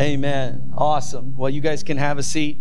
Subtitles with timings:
[0.00, 0.72] Amen.
[0.78, 1.36] Awesome.
[1.36, 2.58] Well, you guys can have a seat.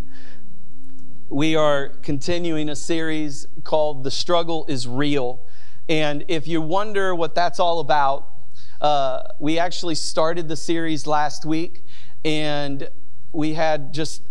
[1.29, 5.45] We are continuing a series called The Struggle is Real.
[5.87, 8.27] And if you wonder what that's all about,
[8.81, 11.85] uh, we actually started the series last week
[12.25, 12.89] and
[13.31, 14.21] we had just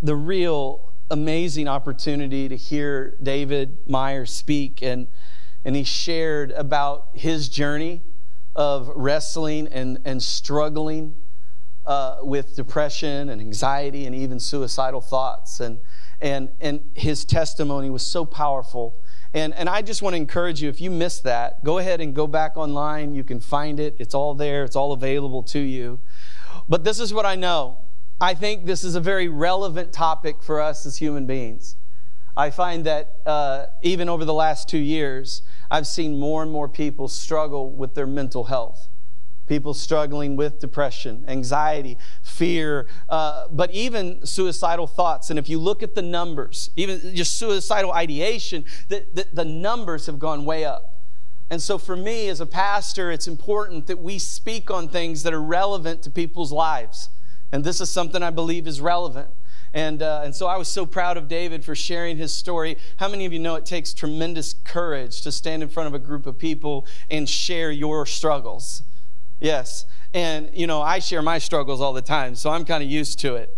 [0.00, 4.84] the real amazing opportunity to hear David Meyer speak.
[4.84, 5.08] And,
[5.64, 8.02] and he shared about his journey
[8.54, 11.16] of wrestling and, and struggling
[11.86, 15.60] uh, with depression and anxiety and even suicidal thoughts.
[15.60, 15.78] And,
[16.20, 18.96] and, and his testimony was so powerful.
[19.32, 22.14] And, and I just want to encourage you if you missed that, go ahead and
[22.14, 23.14] go back online.
[23.14, 26.00] You can find it, it's all there, it's all available to you.
[26.68, 27.78] But this is what I know
[28.18, 31.76] I think this is a very relevant topic for us as human beings.
[32.34, 36.68] I find that uh, even over the last two years, I've seen more and more
[36.68, 38.88] people struggle with their mental health
[39.46, 45.30] people struggling with depression, anxiety, fear, uh, but even suicidal thoughts.
[45.30, 50.06] And if you look at the numbers, even just suicidal ideation, the, the, the numbers
[50.06, 50.92] have gone way up.
[51.48, 55.32] And so, for me as a pastor, it's important that we speak on things that
[55.32, 57.08] are relevant to people's lives.
[57.52, 59.28] And this is something I believe is relevant.
[59.72, 62.78] And, uh, and so I was so proud of David for sharing his story.
[62.96, 65.98] How many of you know it takes tremendous courage to stand in front of a
[65.98, 68.82] group of people and share your struggles?
[69.40, 69.86] Yes.
[70.14, 73.18] And, you know, I share my struggles all the time, so I'm kind of used
[73.20, 73.56] to it.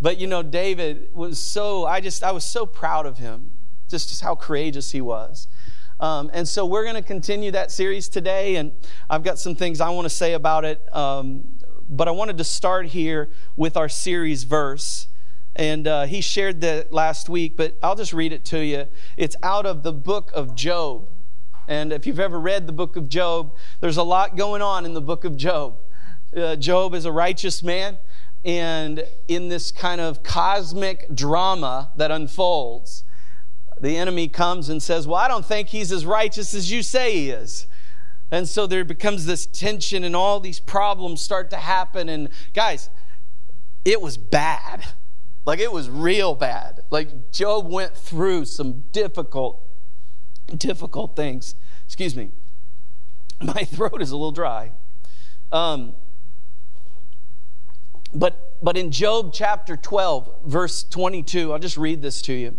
[0.00, 3.50] But, you know, David was so, I just, I was so proud of him,
[3.88, 5.48] just, just how courageous he was.
[5.98, 8.72] Um, and so we're going to continue that series today, and
[9.10, 10.80] I've got some things I want to say about it.
[10.96, 11.44] Um,
[11.88, 15.08] but I wanted to start here with our series verse.
[15.56, 18.86] And uh, he shared that last week, but I'll just read it to you.
[19.16, 21.08] It's out of the book of Job.
[21.70, 24.92] And if you've ever read the book of Job, there's a lot going on in
[24.92, 25.76] the book of Job.
[26.36, 27.96] Uh, Job is a righteous man,
[28.44, 33.04] and in this kind of cosmic drama that unfolds,
[33.80, 37.14] the enemy comes and says, Well, I don't think he's as righteous as you say
[37.14, 37.68] he is.
[38.32, 42.08] And so there becomes this tension, and all these problems start to happen.
[42.08, 42.90] And guys,
[43.84, 44.84] it was bad.
[45.46, 46.80] Like it was real bad.
[46.90, 49.62] Like Job went through some difficult,
[50.58, 51.54] difficult things.
[51.86, 52.30] Excuse me.
[53.40, 54.72] My throat is a little dry.
[55.52, 55.94] Um,
[58.14, 62.58] but, but in Job chapter 12, verse 22, I'll just read this to you.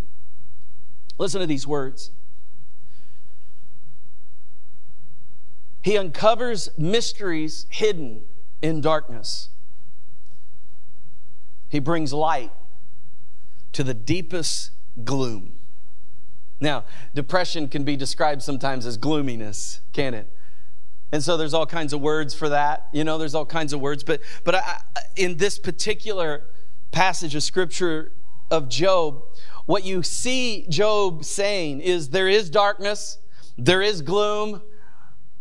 [1.17, 2.11] Listen to these words.
[5.81, 8.23] He uncovers mysteries hidden
[8.61, 9.49] in darkness.
[11.69, 12.51] He brings light
[13.73, 14.71] to the deepest
[15.03, 15.53] gloom.
[16.61, 16.85] Now,
[17.15, 20.31] depression can be described sometimes as gloominess, can it?
[21.11, 22.87] And so there's all kinds of words for that.
[22.93, 24.03] You know, there's all kinds of words.
[24.03, 24.77] But, but I,
[25.15, 26.43] in this particular
[26.91, 28.11] passage of scripture
[28.49, 29.23] of Job,
[29.65, 33.17] what you see Job saying is there is darkness,
[33.57, 34.61] there is gloom.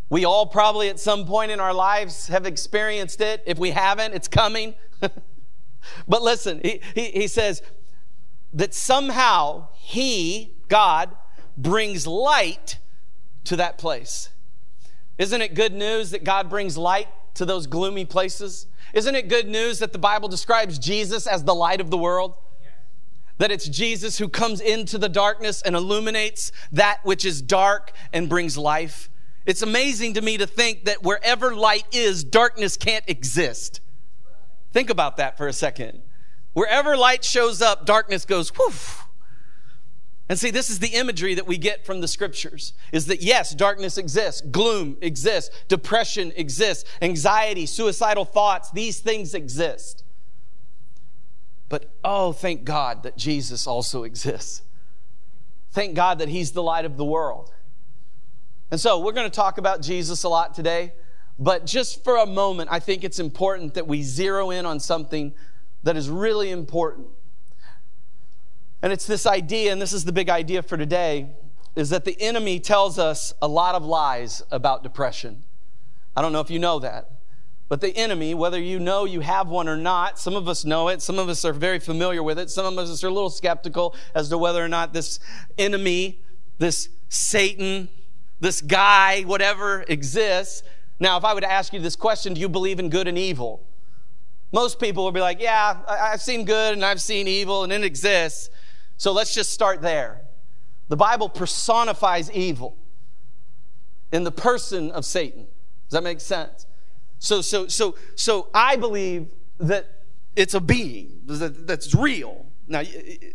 [0.08, 3.44] We all probably at some point in our lives have experienced it.
[3.46, 4.74] If we haven't, it's coming.
[6.08, 7.62] but listen, he, he, he says
[8.52, 11.14] that somehow he, God
[11.58, 12.78] brings light
[13.44, 14.30] to that place.
[15.18, 18.66] Isn't it good news that God brings light to those gloomy places?
[18.94, 22.34] Isn't it good news that the Bible describes Jesus as the light of the world?
[23.36, 28.28] That it's Jesus who comes into the darkness and illuminates that which is dark and
[28.28, 29.10] brings life.
[29.46, 33.80] It's amazing to me to think that wherever light is, darkness can't exist.
[34.72, 36.02] Think about that for a second.
[36.52, 38.52] Wherever light shows up, darkness goes.
[40.30, 43.52] And see, this is the imagery that we get from the scriptures is that yes,
[43.52, 50.04] darkness exists, gloom exists, depression exists, anxiety, suicidal thoughts, these things exist.
[51.68, 54.62] But oh, thank God that Jesus also exists.
[55.72, 57.52] Thank God that He's the light of the world.
[58.70, 60.92] And so we're going to talk about Jesus a lot today,
[61.40, 65.34] but just for a moment, I think it's important that we zero in on something
[65.82, 67.08] that is really important.
[68.82, 71.30] And it's this idea, and this is the big idea for today,
[71.76, 75.44] is that the enemy tells us a lot of lies about depression.
[76.16, 77.10] I don't know if you know that.
[77.68, 80.88] But the enemy, whether you know you have one or not, some of us know
[80.88, 83.30] it, some of us are very familiar with it, some of us are a little
[83.30, 85.20] skeptical as to whether or not this
[85.56, 86.20] enemy,
[86.58, 87.88] this Satan,
[88.40, 90.64] this guy, whatever exists.
[90.98, 93.64] Now, if I would ask you this question, do you believe in good and evil?
[94.52, 97.84] Most people would be like, yeah, I've seen good and I've seen evil and it
[97.84, 98.50] exists.
[99.00, 100.20] So let's just start there.
[100.88, 102.76] The Bible personifies evil
[104.12, 105.44] in the person of Satan.
[105.44, 106.66] Does that make sense?
[107.18, 110.02] So, so, so, so I believe that
[110.36, 112.44] it's a being that, that's real.
[112.68, 112.82] Now,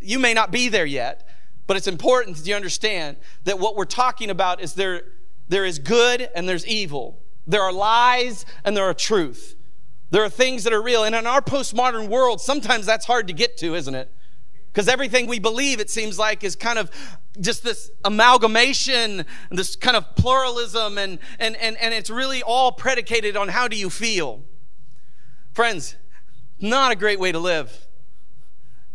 [0.00, 1.28] you may not be there yet,
[1.66, 5.02] but it's important that you understand that what we're talking about is there,
[5.48, 7.20] there is good and there's evil.
[7.44, 9.56] There are lies and there are truth.
[10.12, 11.02] There are things that are real.
[11.02, 14.12] And in our postmodern world, sometimes that's hard to get to, isn't it?
[14.76, 16.90] Because everything we believe, it seems like, is kind of
[17.40, 23.38] just this amalgamation, this kind of pluralism, and, and, and, and it's really all predicated
[23.38, 24.42] on how do you feel.
[25.54, 25.96] Friends,
[26.60, 27.86] not a great way to live.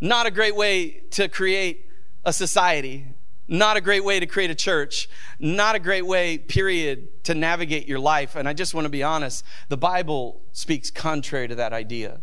[0.00, 1.90] Not a great way to create
[2.24, 3.08] a society.
[3.48, 5.08] Not a great way to create a church.
[5.40, 8.36] Not a great way, period, to navigate your life.
[8.36, 12.20] And I just want to be honest the Bible speaks contrary to that idea.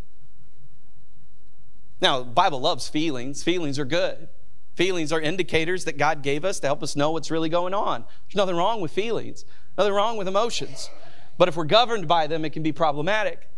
[2.02, 3.44] Now, Bible loves feelings.
[3.44, 4.30] Feelings are good.
[4.76, 8.06] Feelings are indicators that God gave us to help us know what's really going on.
[8.28, 9.44] There's nothing wrong with feelings,
[9.78, 10.90] nothing wrong with emotions.
[11.38, 13.50] But if we're governed by them, it can be problematic.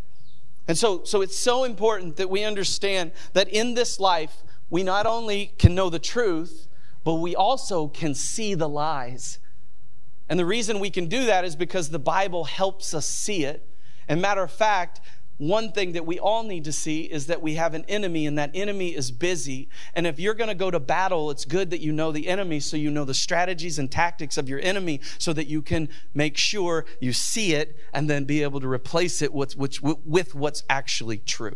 [0.67, 5.05] And so, so it's so important that we understand that in this life, we not
[5.05, 6.67] only can know the truth,
[7.03, 9.39] but we also can see the lies.
[10.29, 13.67] And the reason we can do that is because the Bible helps us see it.
[14.07, 15.01] And matter of fact,
[15.41, 18.37] one thing that we all need to see is that we have an enemy and
[18.37, 19.69] that enemy is busy.
[19.95, 22.59] And if you're going to go to battle, it's good that you know the enemy
[22.59, 26.37] so you know the strategies and tactics of your enemy so that you can make
[26.37, 31.17] sure you see it and then be able to replace it with, with, what's actually
[31.17, 31.55] true.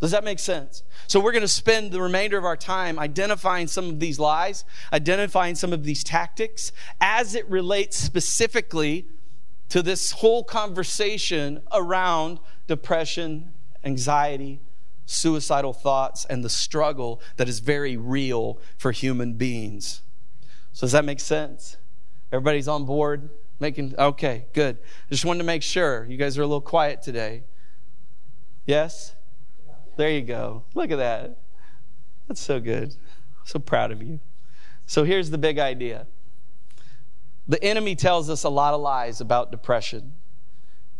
[0.00, 0.82] Does that make sense?
[1.06, 4.64] So, we're going to spend the remainder of our time identifying some of these lies,
[4.94, 9.06] identifying some of these tactics as it relates specifically
[9.70, 12.40] to this whole conversation around
[12.70, 13.50] depression,
[13.82, 14.60] anxiety,
[15.04, 20.02] suicidal thoughts, and the struggle that is very real for human beings.
[20.72, 21.76] So, does that make sense?
[22.30, 23.28] Everybody's on board?
[23.58, 24.78] Making, okay, good.
[25.10, 26.06] Just wanted to make sure.
[26.06, 27.42] You guys are a little quiet today.
[28.66, 29.16] Yes?
[29.96, 30.62] There you go.
[30.74, 31.38] Look at that.
[32.28, 32.94] That's so good.
[33.44, 34.20] So proud of you.
[34.86, 36.06] So here's the big idea
[37.48, 40.12] the enemy tells us a lot of lies about depression.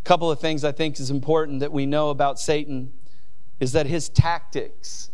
[0.04, 2.92] A couple of things I think is important that we know about Satan
[3.58, 5.10] is that his tactics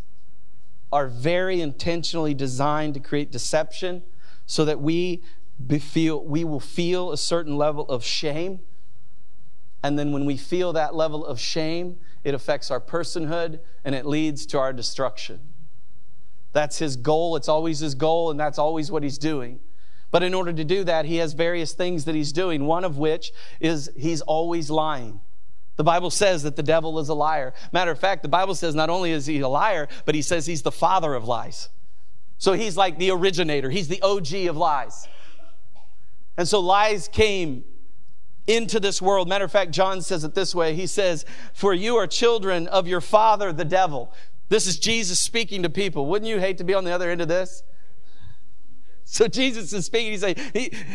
[0.93, 4.03] are very intentionally designed to create deception
[4.47, 5.23] so that we
[5.81, 8.61] feel we will feel a certain level of shame
[9.83, 11.97] and then when we feel that level of shame
[12.27, 15.39] it affects our personhood and it leads to our destruction.
[16.53, 17.37] That's his goal.
[17.37, 19.61] It's always his goal, and that's always what he's doing.
[20.11, 22.99] But in order to do that, he has various things that he's doing, one of
[22.99, 25.21] which is he's always lying.
[25.77, 27.53] The Bible says that the devil is a liar.
[27.73, 30.47] Matter of fact, the Bible says not only is he a liar, but he says
[30.47, 31.69] he's the father of lies.
[32.39, 35.07] So he's like the originator, he's the OG of lies.
[36.37, 37.65] And so lies came
[38.47, 39.29] into this world.
[39.29, 42.87] Matter of fact, John says it this way He says, For you are children of
[42.87, 44.13] your father, the devil.
[44.49, 46.07] This is Jesus speaking to people.
[46.07, 47.63] Wouldn't you hate to be on the other end of this?
[49.09, 50.13] So Jesus is speaking.
[50.13, 50.37] He's saying,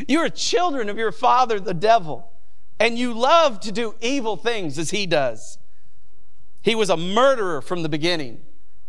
[0.08, 2.30] You are children of your father, the devil,
[2.80, 5.58] and you love to do evil things as he does.
[6.62, 8.42] He was a murderer from the beginning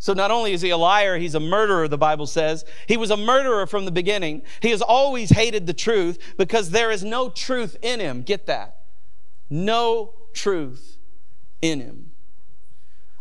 [0.02, 2.64] so not only is he a liar, he's a murderer, the Bible says.
[2.88, 4.42] He was a murderer from the beginning.
[4.60, 8.22] He has always hated the truth because there is no truth in him.
[8.22, 8.78] Get that?
[9.48, 10.98] No truth
[11.60, 12.10] in him.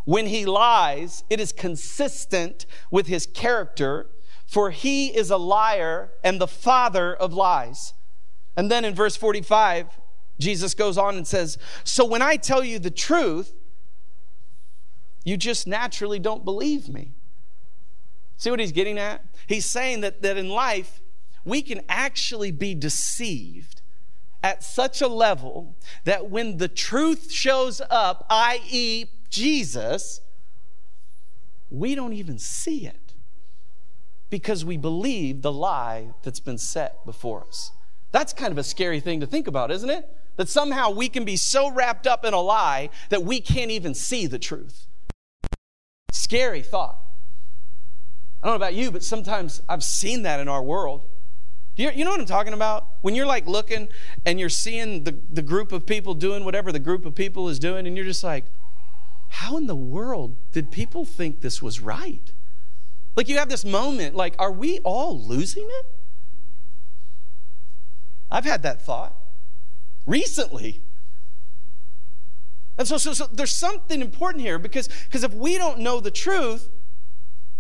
[0.06, 4.10] When he lies, it is consistent with his character,
[4.52, 7.94] for he is a liar and the father of lies.
[8.58, 9.88] And then in verse 45,
[10.40, 13.54] Jesus goes on and says, So when I tell you the truth,
[15.24, 17.14] you just naturally don't believe me.
[18.36, 19.24] See what he's getting at?
[19.48, 21.00] He's saying that, that in life,
[21.46, 23.82] we can actually be deceived
[24.44, 30.20] at such a level that when the truth shows up, i.e., Jesus,
[31.70, 33.01] we don't even see it
[34.32, 37.72] because we believe the lie that's been set before us.
[38.12, 40.10] That's kind of a scary thing to think about, isn't it?
[40.38, 43.94] That somehow we can be so wrapped up in a lie that we can't even
[43.94, 44.88] see the truth.
[46.12, 46.98] Scary thought.
[48.42, 51.08] I don't know about you, but sometimes I've seen that in our world.
[51.76, 52.88] You, you know what I'm talking about?
[53.02, 53.90] When you're like looking
[54.26, 57.60] and you're seeing the, the group of people doing whatever the group of people is
[57.60, 58.46] doing, and you're just like,
[59.28, 62.32] how in the world did people think this was right?
[63.16, 65.86] Like you have this moment, like, are we all losing it?
[68.30, 69.16] I've had that thought
[70.06, 70.82] recently.
[72.78, 76.12] And so, so, so there's something important here because, because if we don't know the
[76.12, 76.72] truth,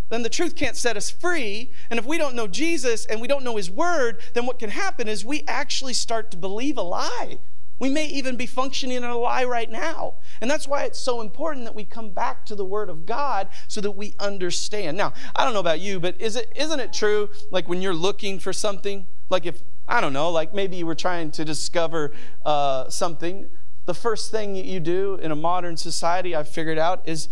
[0.10, 1.72] then the truth can't set us free.
[1.89, 4.70] And if we don't know Jesus and we don't know his word, then what can
[4.70, 7.39] happen is we actually start to believe a lie.
[7.82, 10.14] We may even be functioning in a lie right now.
[10.40, 13.48] And that's why it's so important that we come back to the Word of God
[13.68, 14.98] so that we understand.
[14.98, 17.96] Now, I don't know about you, but is it, isn't it true, like when you're
[17.96, 22.14] looking for something, like if, I don't know, like maybe you were trying to discover
[22.46, 23.50] uh, something,
[23.86, 27.30] the first thing you do in a modern society, I've figured out, is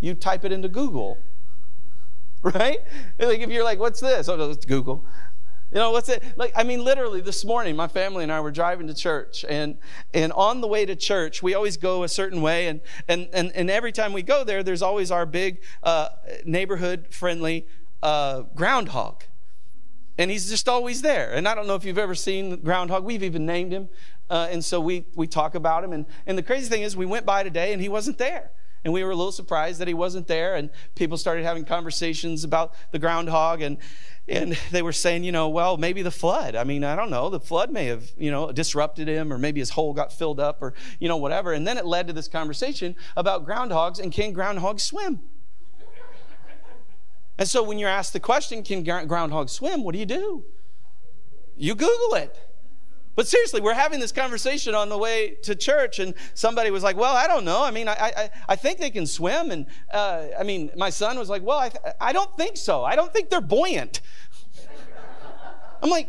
[0.00, 1.18] you type it into Google.
[2.42, 2.80] Right?
[3.18, 4.28] Like if you're like, what's this?
[4.28, 5.02] Oh, it's Google.
[5.74, 6.22] You know, what's it?
[6.36, 9.76] Like, I mean, literally this morning, my family and I were driving to church, and
[10.14, 13.50] and on the way to church, we always go a certain way, and and and,
[13.56, 16.10] and every time we go there, there's always our big uh,
[16.44, 17.66] neighborhood friendly
[18.04, 19.24] uh, groundhog,
[20.16, 21.32] and he's just always there.
[21.32, 23.02] And I don't know if you've ever seen groundhog.
[23.02, 23.88] We've even named him,
[24.30, 25.92] uh, and so we we talk about him.
[25.92, 28.52] And and the crazy thing is, we went by today, and he wasn't there.
[28.84, 30.54] And we were a little surprised that he wasn't there.
[30.54, 33.62] And people started having conversations about the groundhog.
[33.62, 33.78] And
[34.26, 36.56] and they were saying, you know, well, maybe the flood.
[36.56, 37.28] I mean, I don't know.
[37.28, 40.62] The flood may have, you know, disrupted him, or maybe his hole got filled up,
[40.62, 41.52] or, you know, whatever.
[41.52, 45.20] And then it led to this conversation about groundhogs and can groundhogs swim?
[47.38, 49.82] and so when you're asked the question, can groundhogs swim?
[49.84, 50.44] What do you do?
[51.56, 52.36] You Google it.
[53.16, 56.96] But seriously, we're having this conversation on the way to church, and somebody was like,
[56.96, 57.62] "Well, I don't know.
[57.62, 61.18] I mean, I, I, I think they can swim." And uh, I mean, my son
[61.18, 62.84] was like, "Well, I, th- I don't think so.
[62.84, 64.00] I don't think they're buoyant."
[65.82, 66.08] I'm like,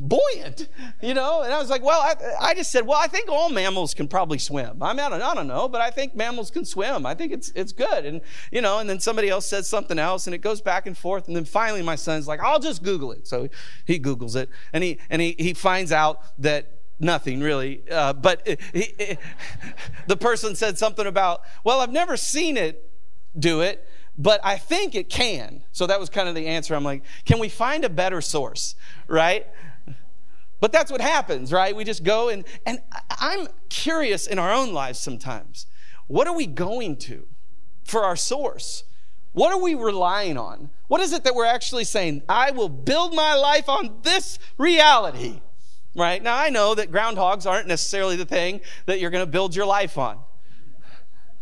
[0.00, 0.68] buoyant,
[1.02, 1.42] you know?
[1.42, 4.08] And I was like, well, I, I, just said, well, I think all mammals can
[4.08, 4.82] probably swim.
[4.82, 7.04] I mean, I don't, I don't know, but I think mammals can swim.
[7.04, 8.06] I think it's, it's good.
[8.06, 10.96] And, you know, and then somebody else says something else and it goes back and
[10.96, 11.28] forth.
[11.28, 13.28] And then finally my son's like, I'll just Google it.
[13.28, 13.48] So
[13.84, 17.82] he Googles it and he, and he, he finds out that nothing really.
[17.90, 19.18] Uh, but he, he,
[20.06, 22.90] the person said something about, well, I've never seen it
[23.38, 23.86] do it
[24.18, 25.62] but I think it can.
[25.72, 26.74] So that was kind of the answer.
[26.74, 28.74] I'm like, can we find a better source,
[29.08, 29.46] right?
[30.60, 31.74] But that's what happens, right?
[31.74, 35.66] We just go and, and I'm curious in our own lives sometimes.
[36.06, 37.26] What are we going to
[37.84, 38.84] for our source?
[39.32, 40.70] What are we relying on?
[40.88, 42.22] What is it that we're actually saying?
[42.28, 45.40] I will build my life on this reality,
[45.94, 46.22] right?
[46.22, 49.66] Now, I know that groundhogs aren't necessarily the thing that you're going to build your
[49.66, 50.18] life on,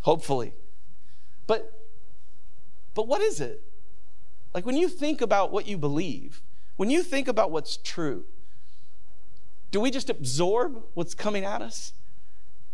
[0.01, 0.53] hopefully.
[1.47, 1.73] But,
[2.95, 3.63] but what is it?
[4.55, 6.43] Like when you think about what you believe,
[6.77, 8.27] when you think about what's true,
[9.71, 11.93] do we just absorb what's coming at us?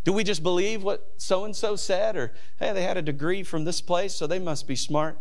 [0.04, 2.16] Do we just believe what so and so said?
[2.16, 5.18] Or, hey, they had a degree from this place, so they must be smart.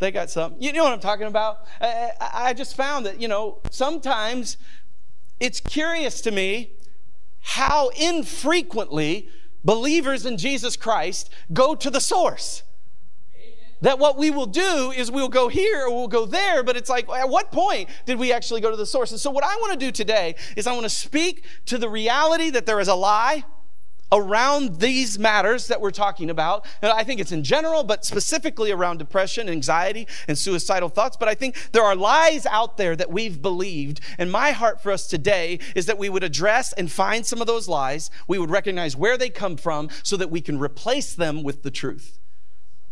[0.00, 0.60] They got something.
[0.60, 1.66] You know what I'm talking about?
[1.80, 4.56] I, just found that, you know, sometimes
[5.38, 6.72] it's curious to me
[7.40, 9.28] how infrequently
[9.64, 12.64] believers in Jesus Christ go to the source
[13.84, 16.88] that what we will do is we'll go here or we'll go there, but it's
[16.88, 19.10] like, at what point did we actually go to the source?
[19.10, 21.88] And so, what I want to do today is I want to speak to the
[21.88, 23.44] reality that there is a lie
[24.10, 26.64] around these matters that we're talking about.
[26.82, 31.16] And I think it's in general, but specifically around depression, anxiety, and suicidal thoughts.
[31.16, 34.00] But I think there are lies out there that we've believed.
[34.18, 37.46] And my heart for us today is that we would address and find some of
[37.46, 38.10] those lies.
[38.28, 41.70] We would recognize where they come from so that we can replace them with the
[41.70, 42.18] truth.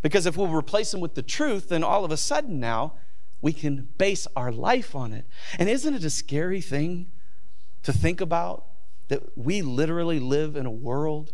[0.03, 2.95] Because if we'll replace them with the truth, then all of a sudden now
[3.41, 5.27] we can base our life on it.
[5.59, 7.11] And isn't it a scary thing
[7.85, 8.67] to think about
[9.09, 11.33] that we literally live in a world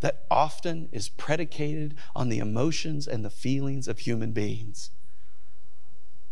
[0.00, 4.90] that often is predicated on the emotions and the feelings of human beings?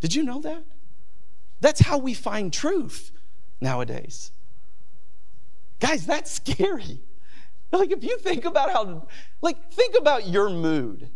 [0.00, 0.64] Did you know that?
[1.60, 3.12] That's how we find truth
[3.60, 4.32] nowadays.
[5.80, 7.00] Guys, that's scary.
[7.70, 9.08] Like, if you think about how,
[9.40, 11.08] like, think about your mood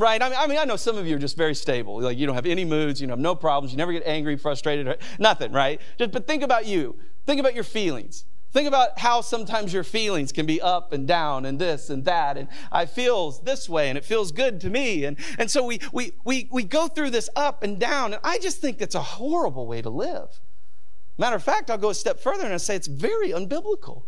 [0.00, 0.20] right?
[0.22, 2.00] I mean, I mean, I know some of you are just very stable.
[2.00, 4.98] Like you don't have any moods, you have no problems, you never get angry, frustrated,
[5.18, 5.80] nothing, right?
[5.98, 6.96] Just, but think about you.
[7.26, 8.24] Think about your feelings.
[8.52, 12.36] Think about how sometimes your feelings can be up and down and this and that.
[12.36, 15.04] And I feel this way and it feels good to me.
[15.04, 18.14] And, and so we, we, we, we go through this up and down.
[18.14, 20.40] And I just think that's a horrible way to live.
[21.16, 24.04] Matter of fact, I'll go a step further and I say it's very unbiblical.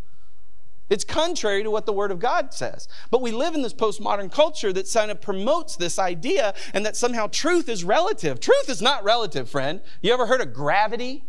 [0.91, 2.87] It's contrary to what the Word of God says.
[3.11, 6.97] But we live in this postmodern culture that kind of promotes this idea and that
[6.97, 8.41] somehow truth is relative.
[8.41, 9.81] Truth is not relative, friend.
[10.03, 11.25] You ever heard of gravity?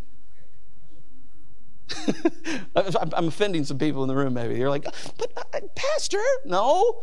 [2.76, 4.56] I'm offending some people in the room, maybe.
[4.56, 4.86] You're like,
[5.18, 7.02] but uh, Pastor, no,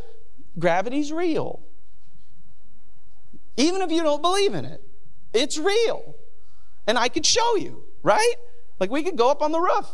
[0.59, 1.61] gravity's real.
[3.57, 4.83] Even if you don't believe in it,
[5.33, 6.14] it's real.
[6.87, 8.35] And I could show you, right?
[8.78, 9.87] Like we could go up on the roof.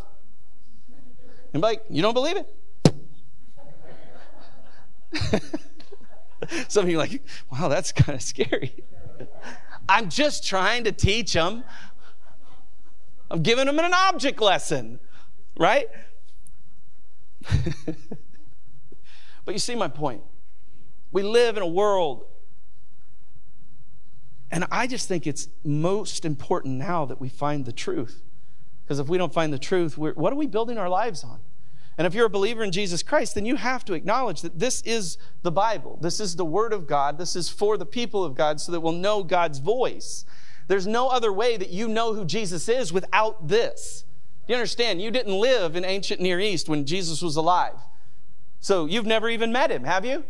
[1.52, 2.52] And like, you don't believe it?
[6.68, 8.74] Some of you like, wow, that's kind of scary.
[9.88, 11.64] I'm just trying to teach them.
[13.30, 15.00] I'm giving them an object lesson,
[15.56, 15.88] right?
[19.44, 20.22] but you see my point.
[21.12, 22.26] We live in a world,
[24.50, 28.22] and I just think it's most important now that we find the truth.
[28.86, 31.40] Because if we don't find the truth, what are we building our lives on?
[31.98, 34.80] And if you're a believer in Jesus Christ, then you have to acknowledge that this
[34.82, 35.98] is the Bible.
[36.00, 37.18] This is the Word of God.
[37.18, 40.24] This is for the people of God so that we'll know God's voice.
[40.68, 44.04] There's no other way that you know who Jesus is without this.
[44.46, 45.02] You understand?
[45.02, 47.78] You didn't live in ancient Near East when Jesus was alive.
[48.60, 50.24] So you've never even met him, have you?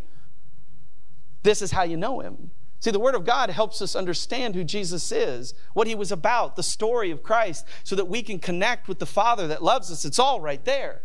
[1.42, 2.52] This is how you know him.
[2.78, 6.56] See, the Word of God helps us understand who Jesus is, what he was about,
[6.56, 10.04] the story of Christ, so that we can connect with the Father that loves us.
[10.04, 11.00] It's all right there.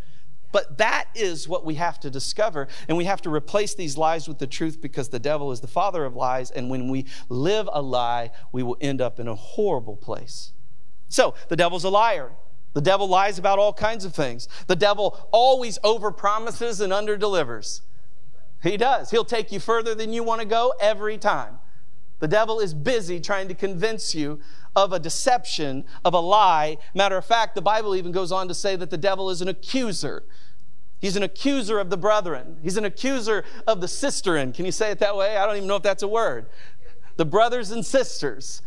[0.52, 2.68] But that is what we have to discover.
[2.88, 5.68] And we have to replace these lies with the truth because the devil is the
[5.68, 6.52] father of lies.
[6.52, 10.52] And when we live a lie, we will end up in a horrible place.
[11.08, 12.32] So, the devil's a liar.
[12.74, 14.48] The devil lies about all kinds of things.
[14.68, 17.82] The devil always overpromises and underdelivers.
[18.64, 19.12] He does.
[19.12, 21.60] He'll take you further than you want to go every time.
[22.22, 24.40] The devil is busy trying to convince you
[24.76, 26.78] of a deception, of a lie.
[26.94, 29.48] Matter of fact, the Bible even goes on to say that the devil is an
[29.48, 30.24] accuser.
[31.00, 32.58] He's an accuser of the brethren.
[32.62, 34.54] He's an accuser of the sisterin.
[34.54, 35.36] Can you say it that way?
[35.36, 36.46] I don't even know if that's a word.
[37.18, 38.62] The brothers and sisters.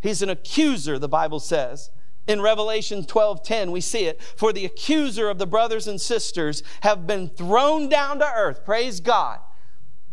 [0.00, 1.90] He's an accuser, the Bible says.
[2.28, 7.08] In Revelation 12:10 we see it, for the accuser of the brothers and sisters have
[7.08, 8.64] been thrown down to earth.
[8.64, 9.40] Praise God.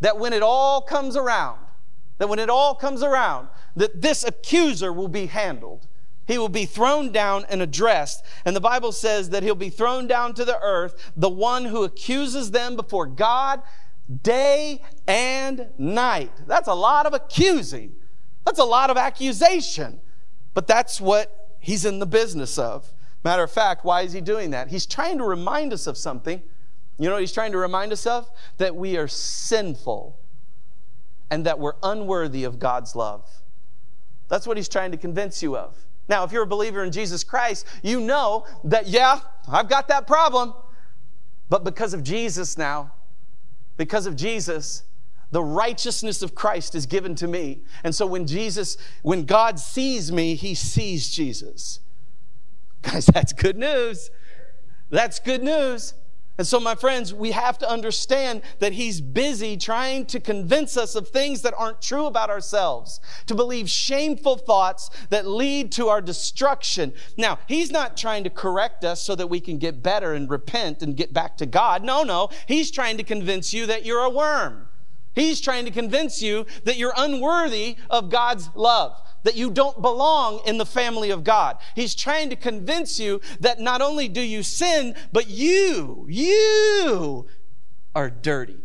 [0.01, 1.60] That when it all comes around,
[2.17, 5.88] that when it all comes around, that this accuser will be handled.
[6.25, 8.24] He will be thrown down and addressed.
[8.43, 11.83] And the Bible says that he'll be thrown down to the earth, the one who
[11.83, 13.62] accuses them before God
[14.24, 16.31] day and night.
[16.45, 17.95] That's a lot of accusing.
[18.45, 20.01] That's a lot of accusation.
[20.53, 22.91] But that's what he's in the business of.
[23.24, 24.69] Matter of fact, why is he doing that?
[24.69, 26.41] He's trying to remind us of something.
[26.97, 28.29] You know he's trying to remind us of?
[28.57, 30.19] That we are sinful
[31.29, 33.25] and that we're unworthy of God's love.
[34.29, 35.78] That's what he's trying to convince you of.
[36.10, 40.08] Now, if you're a believer in Jesus Christ, you know that, yeah, I've got that
[40.08, 40.54] problem.
[41.49, 42.91] But because of Jesus now,
[43.78, 44.84] because of Jesus,
[45.32, 47.62] the righteousness of Christ is given to me.
[47.84, 51.80] And so when Jesus, when God sees me, he sees Jesus.
[52.82, 54.10] Guys, that's good news.
[54.89, 55.93] That's good news.
[56.38, 60.95] And so, my friends, we have to understand that he's busy trying to convince us
[60.95, 66.02] of things that aren't true about ourselves, to believe shameful thoughts that lead to our
[66.02, 66.93] destruction.
[67.17, 70.84] Now, he's not trying to correct us so that we can get better and repent
[70.84, 71.84] and get back to God.
[71.84, 72.30] No, no.
[72.47, 74.66] He's trying to convince you that you're a worm.
[75.17, 80.39] He's trying to convince you that you're unworthy of God's love that you don't belong
[80.45, 81.58] in the family of God.
[81.75, 87.25] He's trying to convince you that not only do you sin, but you, you
[87.93, 88.60] are dirty.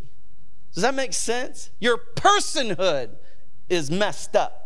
[0.72, 1.70] Does that make sense?
[1.80, 3.16] Your personhood
[3.68, 4.61] is messed up.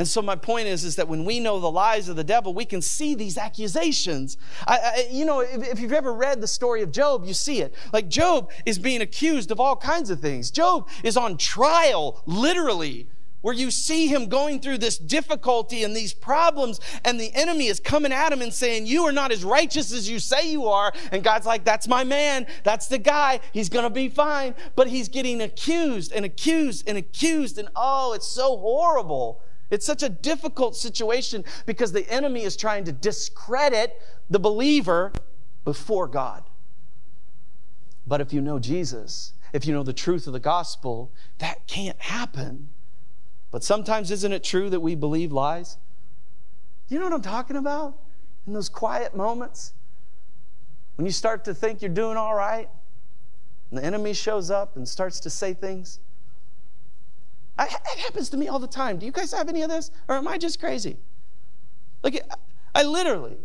[0.00, 2.54] And so my point is, is that when we know the lies of the devil,
[2.54, 4.38] we can see these accusations.
[4.66, 7.60] I, I, you know, if, if, you've ever read the story of Job, you see
[7.60, 7.74] it.
[7.92, 10.50] Like Job is being accused of all kinds of things.
[10.50, 13.08] Job is on trial, literally,
[13.42, 17.78] where you see him going through this difficulty and these problems, and the enemy is
[17.78, 20.94] coming at him and saying, You are not as righteous as you say you are.
[21.12, 22.46] And God's like, That's my man.
[22.64, 23.40] That's the guy.
[23.52, 24.54] He's going to be fine.
[24.76, 27.58] But he's getting accused and accused and accused.
[27.58, 29.42] And oh, it's so horrible.
[29.70, 35.12] It's such a difficult situation because the enemy is trying to discredit the believer
[35.64, 36.44] before God.
[38.06, 42.00] But if you know Jesus, if you know the truth of the gospel, that can't
[42.00, 42.68] happen
[43.50, 45.76] but sometimes, isn't it true that we believe lies?
[46.88, 47.98] You know what I'm talking about?
[48.46, 49.72] In those quiet moments,
[50.96, 52.68] when you start to think you're doing all right,
[53.70, 55.98] and the enemy shows up and starts to say things.
[57.60, 58.98] I, it happens to me all the time.
[58.98, 59.90] Do you guys have any of this?
[60.08, 60.96] Or am I just crazy?
[62.02, 62.26] Like,
[62.74, 63.36] I literally,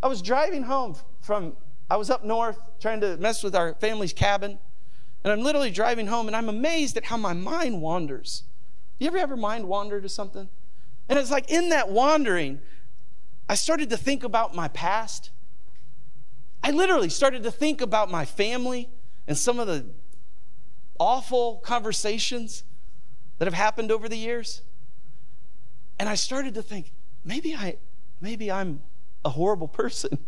[0.00, 1.56] I was driving home from,
[1.90, 4.60] I was up north trying to mess with our family's cabin,
[5.24, 8.44] and I'm literally driving home, and I'm amazed at how my mind wanders.
[9.00, 10.48] You ever ever mind wander to something?
[11.08, 12.60] And it's like in that wandering,
[13.48, 15.30] I started to think about my past.
[16.62, 18.88] I literally started to think about my family
[19.26, 19.86] and some of the
[21.00, 22.62] awful conversations
[23.38, 24.62] that have happened over the years.
[25.98, 26.92] And I started to think,
[27.24, 27.76] maybe I
[28.20, 28.80] maybe I'm
[29.24, 30.18] a horrible person.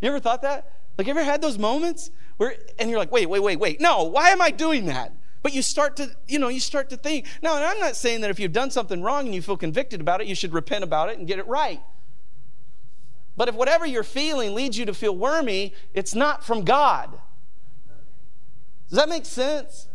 [0.00, 0.72] you ever thought that?
[0.98, 3.80] Like you ever had those moments where and you're like, wait, wait, wait, wait.
[3.80, 5.12] No, why am I doing that?
[5.42, 7.26] But you start to, you know, you start to think.
[7.42, 10.00] Now, and I'm not saying that if you've done something wrong and you feel convicted
[10.00, 11.82] about it, you should repent about it and get it right.
[13.36, 17.18] But if whatever you're feeling leads you to feel wormy, it's not from God.
[18.88, 19.88] Does that make sense?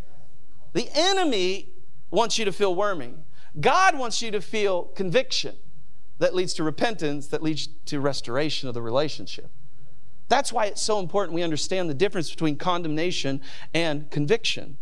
[0.73, 1.69] The enemy
[2.09, 3.13] wants you to feel wormy.
[3.59, 5.55] God wants you to feel conviction
[6.19, 9.51] that leads to repentance, that leads to restoration of the relationship.
[10.29, 13.41] That's why it's so important we understand the difference between condemnation
[13.73, 14.77] and conviction.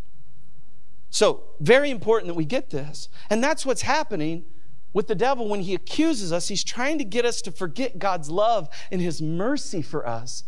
[1.09, 3.09] So, very important that we get this.
[3.29, 4.45] And that's what's happening
[4.91, 6.47] with the devil when he accuses us.
[6.47, 10.43] He's trying to get us to forget God's love and his mercy for us.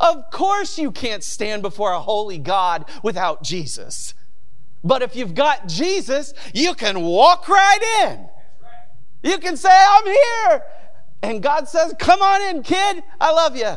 [0.00, 4.14] Of course, you can't stand before a holy God without Jesus.
[4.84, 8.28] But if you've got Jesus, you can walk right in.
[9.22, 10.62] You can say, I'm here.
[11.22, 13.02] And God says, Come on in, kid.
[13.20, 13.74] I love you.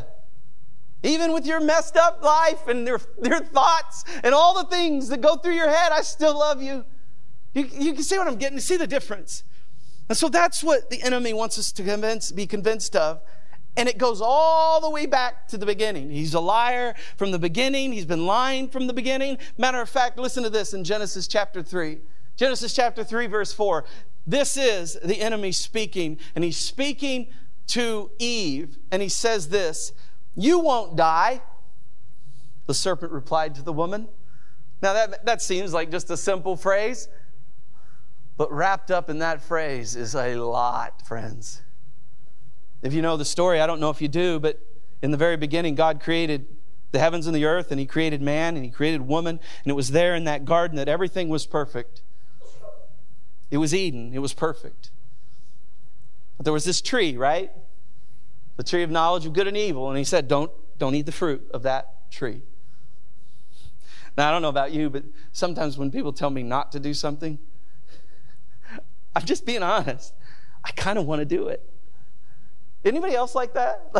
[1.04, 5.22] Even with your messed up life and your, your thoughts and all the things that
[5.22, 6.86] go through your head, I still love you.
[7.54, 9.44] You, you can see what I'm getting to see the difference.
[10.10, 13.22] And so that's what the enemy wants us to convince, be convinced of.
[13.78, 16.10] And it goes all the way back to the beginning.
[16.10, 17.94] He's a liar from the beginning.
[17.94, 19.38] He's been lying from the beginning.
[19.58, 22.00] Matter of fact, listen to this in Genesis chapter 3.
[22.36, 23.86] Genesis chapter 3, verse 4.
[24.28, 27.28] This is the enemy speaking, and he's speaking
[27.68, 29.94] to Eve, and he says this
[30.36, 31.42] You won't die.
[32.68, 34.08] The serpent replied to the woman.
[34.82, 37.08] Now, that, that seems like just a simple phrase,
[38.38, 41.62] but wrapped up in that phrase is a lot, friends.
[42.82, 44.60] If you know the story, I don't know if you do, but
[45.02, 46.48] in the very beginning, God created
[46.92, 49.76] the heavens and the earth, and He created man, and He created woman, and it
[49.76, 52.02] was there in that garden that everything was perfect.
[53.50, 54.92] It was Eden, it was perfect.
[56.38, 57.52] But there was this tree, right?
[58.58, 61.12] The tree of knowledge of good and evil, and He said, Don't, don't eat the
[61.12, 62.42] fruit of that tree.
[64.18, 66.94] Now, I don't know about you, but sometimes when people tell me not to do
[66.94, 67.40] something,
[69.16, 70.14] I'm just being honest.
[70.64, 71.68] I kind of want to do it.
[72.84, 73.92] Anybody else like that?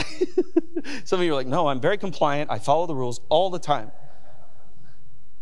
[1.04, 2.50] Some of you are like, no, I'm very compliant.
[2.50, 3.92] I follow the rules all the time.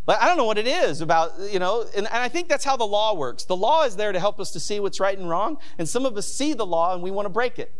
[0.05, 2.65] Like, I don't know what it is about, you know, and, and I think that's
[2.65, 3.45] how the law works.
[3.45, 6.05] The law is there to help us to see what's right and wrong, and some
[6.05, 7.71] of us see the law and we want to break it.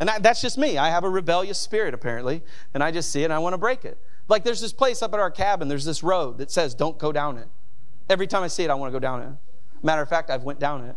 [0.00, 0.78] And that's just me.
[0.78, 2.42] I have a rebellious spirit, apparently,
[2.74, 3.98] and I just see it and I want to break it.
[4.28, 7.12] Like there's this place up at our cabin, there's this road that says, don't go
[7.12, 7.48] down it.
[8.08, 9.28] Every time I see it, I want to go down it.
[9.82, 10.96] Matter of fact, I've went down it.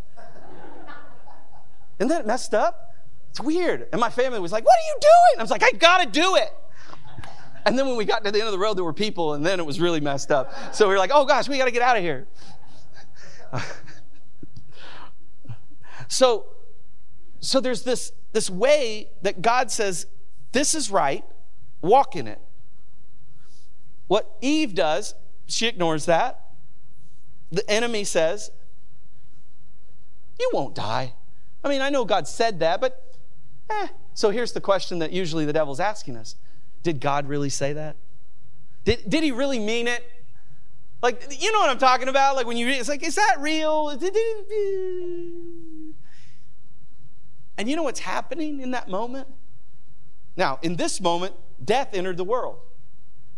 [2.00, 2.85] Isn't that messed up?
[3.36, 3.89] It's weird.
[3.91, 5.39] And my family was like, What are you doing?
[5.39, 6.54] I was like, I gotta do it.
[7.65, 9.45] And then when we got to the end of the road, there were people, and
[9.45, 10.54] then it was really messed up.
[10.74, 12.28] So we were like, Oh gosh, we gotta get out of here.
[16.08, 16.45] so,
[17.41, 20.08] so there's this, this way that God says,
[20.54, 21.26] This is right,
[21.82, 22.39] walk in it.
[24.08, 25.13] What Eve does,
[25.45, 26.52] she ignores that.
[27.52, 28.52] The enemy says,
[30.39, 31.15] You won't die.
[31.65, 33.02] I mean, I know God said that, but
[33.69, 33.88] Eh.
[34.13, 36.36] So here's the question that usually the devil's asking us
[36.84, 37.95] Did God really say that?
[38.84, 40.04] Did, did he really mean it?
[41.01, 42.36] Like, you know what I'm talking about?
[42.36, 43.89] Like when you read, it's like, is that real?
[47.58, 49.28] And you know what's happening in that moment?
[50.38, 52.58] Now, in this moment, death entered the world.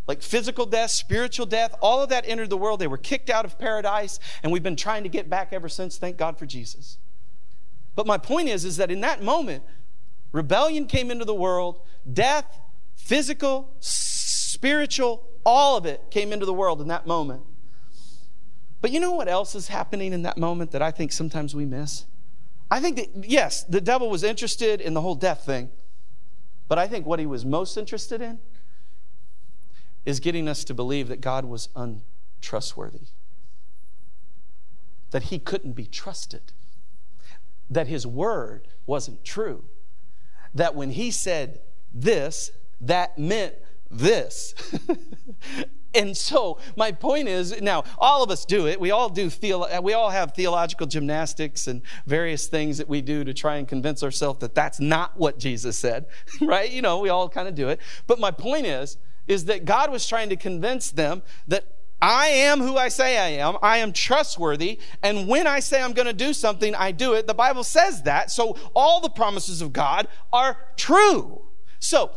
[0.08, 2.80] Like physical death, spiritual death, all of that entered the world.
[2.80, 5.98] They were kicked out of paradise, and we've been trying to get back ever since.
[5.98, 6.98] Thank God for Jesus.
[7.96, 9.64] But my point is, is that in that moment,
[10.32, 12.60] Rebellion came into the world, death,
[12.96, 17.44] physical, spiritual, all of it came into the world in that moment.
[18.82, 21.66] But you know what else is happening in that moment that I think sometimes we
[21.66, 22.06] miss?
[22.70, 25.70] I think that, yes, the devil was interested in the whole death thing,
[26.68, 28.40] but I think what he was most interested in
[30.06, 33.08] is getting us to believe that God was untrustworthy,
[35.12, 36.52] that he couldn't be trusted,
[37.70, 39.66] that his word wasn't true
[40.58, 41.60] that when he said
[41.94, 43.56] this, that meant
[43.90, 44.54] this.
[45.94, 48.80] and so my point is now all of us do it.
[48.80, 53.24] We all do theolo- we all have theological gymnastics and various things that we do
[53.24, 56.06] to try and convince ourselves that that's not what jesus said
[56.42, 56.70] right?
[56.72, 57.80] You know we all kind of do it.
[58.06, 62.60] But my point is is that god was trying to convince them that I am
[62.60, 63.58] who I say I am.
[63.62, 64.80] I am trustworthy.
[65.02, 67.26] And when I say I'm going to do something, I do it.
[67.26, 68.30] The Bible says that.
[68.30, 71.42] So all the promises of God are true.
[71.80, 72.12] So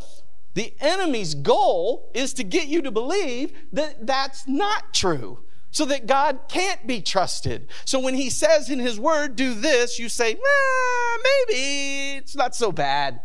[0.53, 5.39] the enemy's goal is to get you to believe that that's not true.
[5.73, 7.69] So that God can't be trusted.
[7.85, 12.73] So when he says in his word, do this, you say, maybe it's not so
[12.73, 13.21] bad.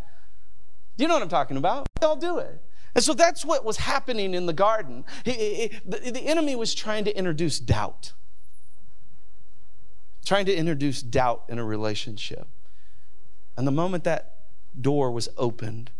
[0.97, 1.89] Do you know what I'm talking about?
[2.01, 2.63] I'll do it.
[2.97, 5.05] And so that's what was happening in the garden.
[5.23, 8.15] He, he, the, the enemy was trying to introduce doubt,
[10.25, 12.49] trying to introduce doubt in a relationship.
[13.55, 14.37] And the moment that
[14.81, 15.91] door was opened,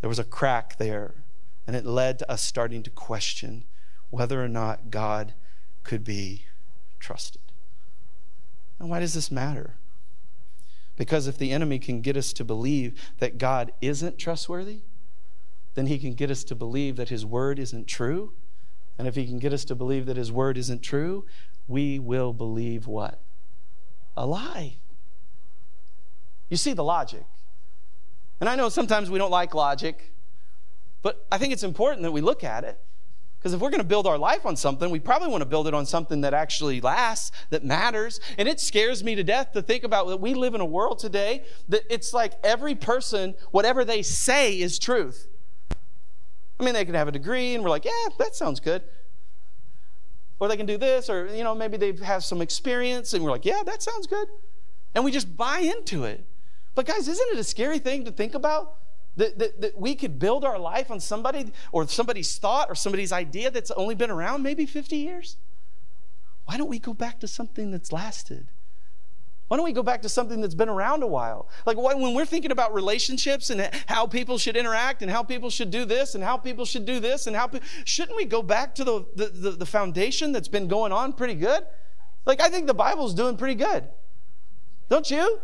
[0.00, 1.14] there was a crack there,
[1.66, 3.64] and it led to us starting to question
[4.10, 5.34] whether or not God
[5.82, 6.44] could be
[7.00, 7.42] trusted.
[8.78, 9.74] And why does this matter?
[10.96, 14.82] Because if the enemy can get us to believe that God isn't trustworthy,
[15.76, 18.32] then he can get us to believe that his word isn't true.
[18.98, 21.26] And if he can get us to believe that his word isn't true,
[21.68, 23.20] we will believe what?
[24.16, 24.78] A lie.
[26.48, 27.24] You see the logic.
[28.40, 30.14] And I know sometimes we don't like logic,
[31.02, 32.80] but I think it's important that we look at it.
[33.38, 35.68] Because if we're going to build our life on something, we probably want to build
[35.68, 38.18] it on something that actually lasts, that matters.
[38.38, 40.98] And it scares me to death to think about that we live in a world
[40.98, 45.28] today that it's like every person, whatever they say is truth.
[46.58, 48.82] I mean, they can have a degree and we're like, yeah, that sounds good.
[50.38, 53.30] Or they can do this, or, you know, maybe they have some experience and we're
[53.30, 54.28] like, yeah, that sounds good.
[54.94, 56.26] And we just buy into it.
[56.74, 58.74] But guys, isn't it a scary thing to think about?
[59.16, 63.12] That, that, that, we could build our life on somebody or somebody's thought or somebody's
[63.12, 65.38] idea that's only been around maybe 50 years?
[66.44, 68.48] Why don't we go back to something that's lasted?
[69.48, 71.48] Why don't we go back to something that's been around a while?
[71.66, 75.70] Like when we're thinking about relationships and how people should interact and how people should
[75.70, 77.50] do this and how people should do this and how
[77.84, 81.34] shouldn't we go back to the, the, the, the foundation that's been going on pretty
[81.34, 81.62] good?
[82.24, 83.88] Like I think the Bible's doing pretty good.
[84.88, 85.40] Don't you?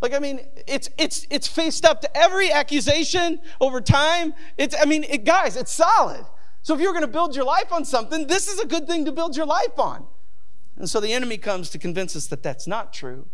[0.00, 4.34] Like, I mean, it's, it's, it's faced up to every accusation over time.
[4.58, 6.26] It's, I mean, it, guys, it's solid.
[6.60, 9.06] So if you're going to build your life on something, this is a good thing
[9.06, 10.06] to build your life on.
[10.76, 13.26] And so the enemy comes to convince us that that's not true.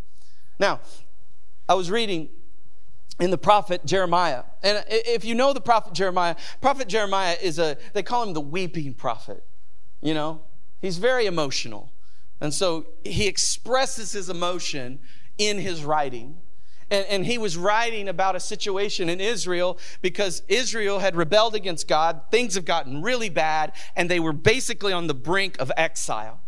[0.60, 0.80] Now,
[1.68, 2.28] I was reading
[3.18, 4.44] in the prophet Jeremiah.
[4.62, 8.40] And if you know the prophet Jeremiah, prophet Jeremiah is a, they call him the
[8.40, 9.42] weeping prophet.
[10.02, 10.42] You know,
[10.80, 11.90] he's very emotional.
[12.40, 15.00] And so he expresses his emotion
[15.38, 16.36] in his writing.
[16.90, 21.86] And, and, he was writing about a situation in Israel because Israel had rebelled against
[21.86, 22.22] God.
[22.32, 26.40] Things have gotten really bad, and they were basically on the brink of exile.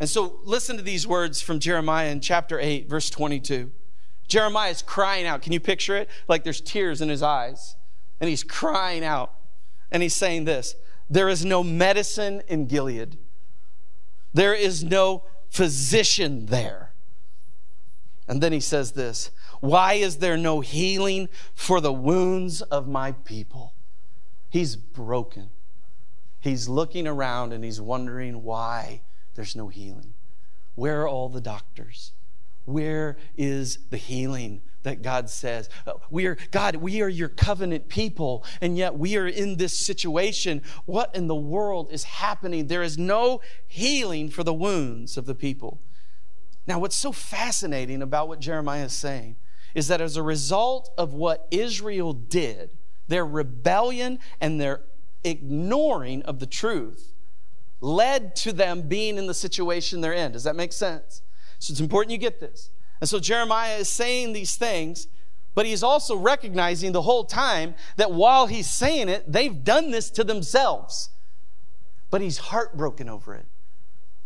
[0.00, 3.72] And so listen to these words from Jeremiah in chapter 8, verse 22.
[4.28, 5.42] Jeremiah is crying out.
[5.42, 6.08] Can you picture it?
[6.28, 7.76] Like there's tears in his eyes.
[8.20, 9.32] And he's crying out.
[9.90, 10.74] And he's saying this
[11.10, 13.18] There is no medicine in Gilead,
[14.32, 16.92] there is no physician there.
[18.28, 19.30] And then he says this
[19.60, 23.74] why is there no healing for the wounds of my people?
[24.50, 25.50] He's broken.
[26.40, 29.02] He's looking around and he's wondering why
[29.38, 30.14] there's no healing.
[30.74, 32.10] Where are all the doctors?
[32.64, 35.68] Where is the healing that God says?
[35.86, 39.78] Uh, we are, God, we are your covenant people, and yet we are in this
[39.78, 40.60] situation.
[40.86, 42.66] What in the world is happening?
[42.66, 45.80] There is no healing for the wounds of the people.
[46.66, 49.36] Now, what's so fascinating about what Jeremiah is saying
[49.72, 52.70] is that as a result of what Israel did,
[53.06, 54.80] their rebellion and their
[55.22, 57.14] ignoring of the truth
[57.80, 60.32] led to them being in the situation they're in.
[60.32, 61.22] Does that make sense?
[61.58, 62.70] So it's important you get this.
[63.00, 65.06] And so Jeremiah is saying these things,
[65.54, 70.10] but he's also recognizing the whole time that while he's saying it, they've done this
[70.10, 71.10] to themselves.
[72.10, 73.46] But he's heartbroken over it.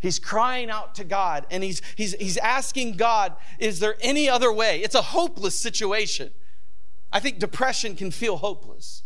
[0.01, 4.53] He's crying out to God and he's, he's, he's asking God, is there any other
[4.53, 4.81] way?
[4.81, 6.33] It's a hopeless situation.
[7.13, 9.03] I think depression can feel hopeless,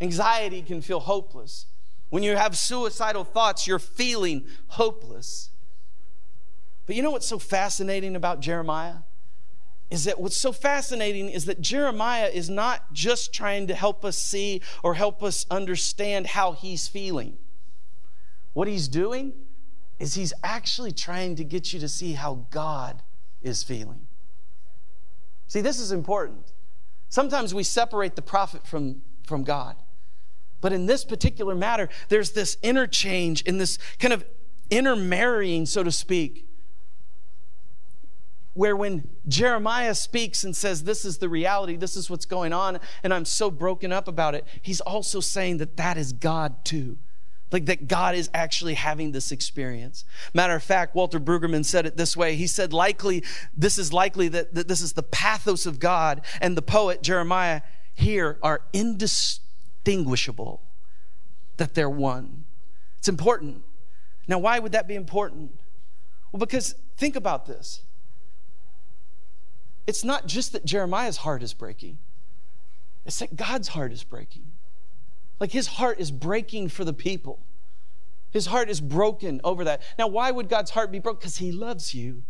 [0.00, 1.66] anxiety can feel hopeless.
[2.10, 5.50] When you have suicidal thoughts, you're feeling hopeless.
[6.86, 9.00] But you know what's so fascinating about Jeremiah?
[9.90, 14.18] Is that what's so fascinating is that Jeremiah is not just trying to help us
[14.18, 17.38] see or help us understand how he's feeling.
[18.52, 19.32] What he's doing
[19.98, 23.02] is he's actually trying to get you to see how God
[23.42, 24.06] is feeling.
[25.46, 26.52] See, this is important.
[27.08, 29.76] Sometimes we separate the prophet from, from God.
[30.60, 34.24] But in this particular matter, there's this interchange in this kind of
[34.70, 36.46] intermarrying, so to speak,
[38.54, 42.80] where when Jeremiah speaks and says, This is the reality, this is what's going on,
[43.02, 46.98] and I'm so broken up about it, he's also saying that that is God too.
[47.50, 50.04] Like that God is actually having this experience.
[50.34, 52.34] Matter of fact, Walter Brueggemann said it this way.
[52.34, 53.24] He said, likely,
[53.56, 57.62] this is likely that, that this is the pathos of God, and the poet Jeremiah
[57.94, 58.62] here are
[59.88, 60.62] indistinguishable,
[61.56, 62.44] that they're one.
[62.98, 63.62] It's important.
[64.26, 65.58] Now, why would that be important?
[66.32, 67.82] Well, because think about this.
[69.86, 71.98] It's not just that Jeremiah's heart is breaking,
[73.06, 74.44] it's that God's heart is breaking.
[75.40, 77.38] Like his heart is breaking for the people.
[78.32, 79.80] His heart is broken over that.
[79.98, 81.20] Now, why would God's heart be broken?
[81.20, 82.24] Because he loves you.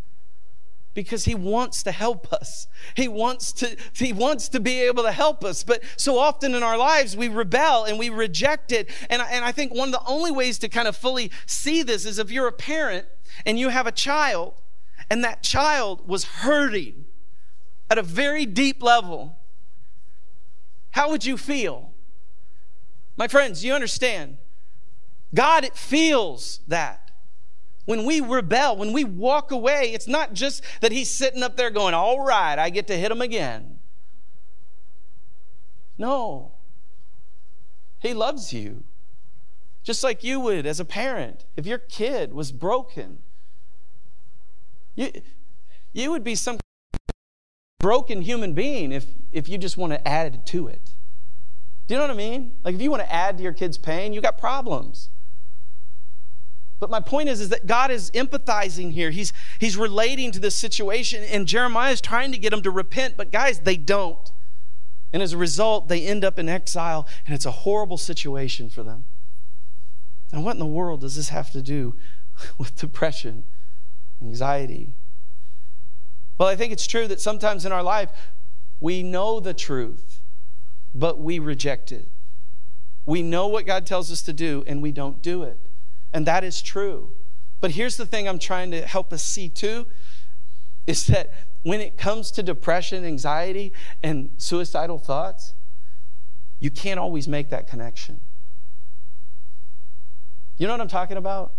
[0.94, 2.66] Because he wants to help us.
[2.94, 5.62] He wants to, he wants to be able to help us.
[5.62, 8.90] But so often in our lives, we rebel and we reject it.
[9.08, 12.04] And, and I think one of the only ways to kind of fully see this
[12.04, 13.06] is if you're a parent
[13.46, 14.54] and you have a child
[15.10, 17.04] and that child was hurting
[17.90, 19.36] at a very deep level,
[20.90, 21.92] how would you feel?
[23.16, 24.38] My friends, you understand?
[25.34, 27.07] God it feels that
[27.88, 31.70] when we rebel, when we walk away, it's not just that he's sitting up there
[31.70, 33.78] going, All right, I get to hit him again.
[35.96, 36.52] No.
[38.00, 38.84] He loves you.
[39.82, 41.46] Just like you would as a parent.
[41.56, 43.20] If your kid was broken,
[44.94, 45.10] you,
[45.94, 46.58] you would be some
[47.78, 50.90] broken human being if, if you just want to add to it.
[51.86, 52.52] Do you know what I mean?
[52.64, 55.08] Like if you want to add to your kid's pain, you got problems.
[56.80, 59.10] But my point is, is that God is empathizing here.
[59.10, 63.16] He's, he's relating to this situation, and Jeremiah is trying to get them to repent,
[63.16, 64.30] but guys, they don't.
[65.12, 68.82] And as a result, they end up in exile, and it's a horrible situation for
[68.82, 69.04] them.
[70.32, 71.96] Now, what in the world does this have to do
[72.58, 73.44] with depression,
[74.22, 74.92] anxiety?
[76.36, 78.10] Well, I think it's true that sometimes in our life,
[78.80, 80.20] we know the truth,
[80.94, 82.08] but we reject it.
[83.04, 85.58] We know what God tells us to do, and we don't do it.
[86.12, 87.12] And that is true.
[87.60, 89.86] But here's the thing I'm trying to help us see too
[90.86, 91.32] is that
[91.64, 95.54] when it comes to depression, anxiety, and suicidal thoughts,
[96.60, 98.20] you can't always make that connection.
[100.56, 101.52] You know what I'm talking about?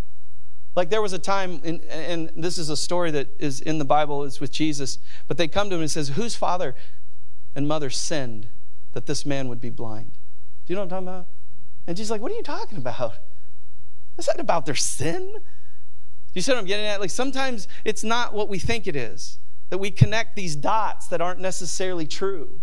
[0.76, 3.86] Like there was a time, in, and this is a story that is in the
[3.86, 6.76] Bible, it's with Jesus, but they come to him and says, Whose father
[7.56, 8.48] and mother sinned
[8.94, 10.12] that this man would be blind?
[10.66, 11.28] Do you know what I'm talking about?
[11.88, 13.14] And Jesus like, What are you talking about?
[14.20, 15.34] Is that about their sin?
[16.34, 17.00] You see what I'm getting at?
[17.00, 21.22] Like sometimes it's not what we think it is, that we connect these dots that
[21.22, 22.62] aren't necessarily true.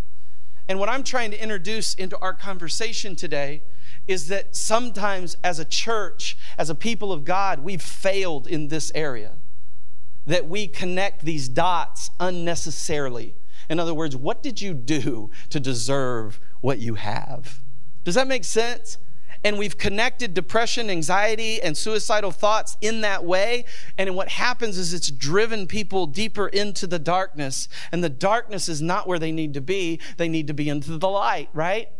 [0.69, 3.63] And what I'm trying to introduce into our conversation today
[4.07, 8.93] is that sometimes as a church, as a people of God, we've failed in this
[8.95, 9.33] area.
[10.27, 13.35] That we connect these dots unnecessarily.
[13.71, 17.61] In other words, what did you do to deserve what you have?
[18.05, 18.99] Does that make sense?
[19.47, 23.65] And we've connected depression, anxiety, and suicidal thoughts in that way.
[23.97, 27.69] And what happens is it's driven people deeper into the darkness.
[27.93, 30.99] And the darkness is not where they need to be, they need to be into
[30.99, 31.91] the light, right?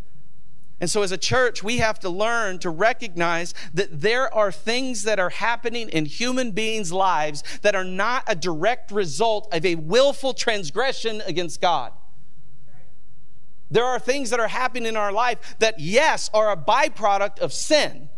[0.81, 5.05] And so, as a church, we have to learn to recognize that there are things
[5.05, 9.77] that are happening in human beings' lives that are not a direct result of a
[9.77, 11.93] willful transgression against God.
[13.71, 17.53] There are things that are happening in our life that, yes, are a byproduct of
[17.53, 18.09] sin,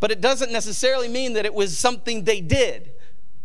[0.00, 2.92] but it doesn't necessarily mean that it was something they did.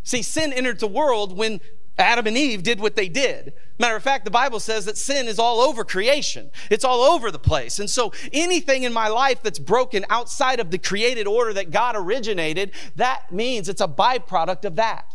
[0.04, 1.62] See, sin entered the world when
[2.00, 3.54] Adam and Eve did what they did.
[3.78, 6.50] Matter of fact, the Bible says that sin is all over creation.
[6.70, 7.78] It's all over the place.
[7.78, 11.96] And so anything in my life that's broken outside of the created order that God
[11.96, 15.14] originated, that means it's a byproduct of that.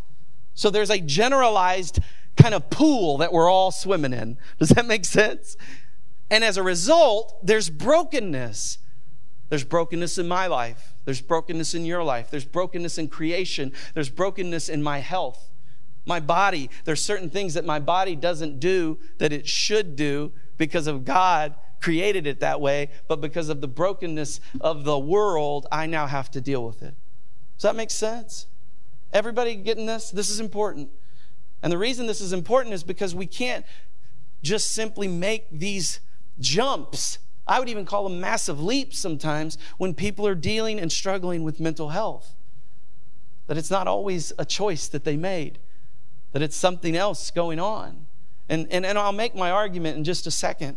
[0.54, 1.98] So there's a generalized
[2.36, 4.38] kind of pool that we're all swimming in.
[4.58, 5.56] Does that make sense?
[6.30, 8.78] And as a result, there's brokenness.
[9.48, 10.94] There's brokenness in my life.
[11.04, 12.30] There's brokenness in your life.
[12.30, 13.72] There's brokenness in creation.
[13.92, 15.50] There's brokenness in my health.
[16.06, 20.86] My body, there's certain things that my body doesn't do that it should do because
[20.86, 25.84] of God created it that way, but because of the brokenness of the world, I
[25.86, 26.94] now have to deal with it.
[27.56, 28.46] Does that make sense?
[29.12, 30.10] Everybody getting this?
[30.10, 30.88] This is important.
[31.64, 33.64] And the reason this is important is because we can't
[34.42, 35.98] just simply make these
[36.38, 37.18] jumps.
[37.46, 41.60] I would even call them massive leaps sometimes when people are dealing and struggling with
[41.60, 42.34] mental health.
[43.46, 45.58] That it's not always a choice that they made,
[46.32, 48.08] that it's something else going on.
[48.46, 50.76] And, and, and I'll make my argument in just a second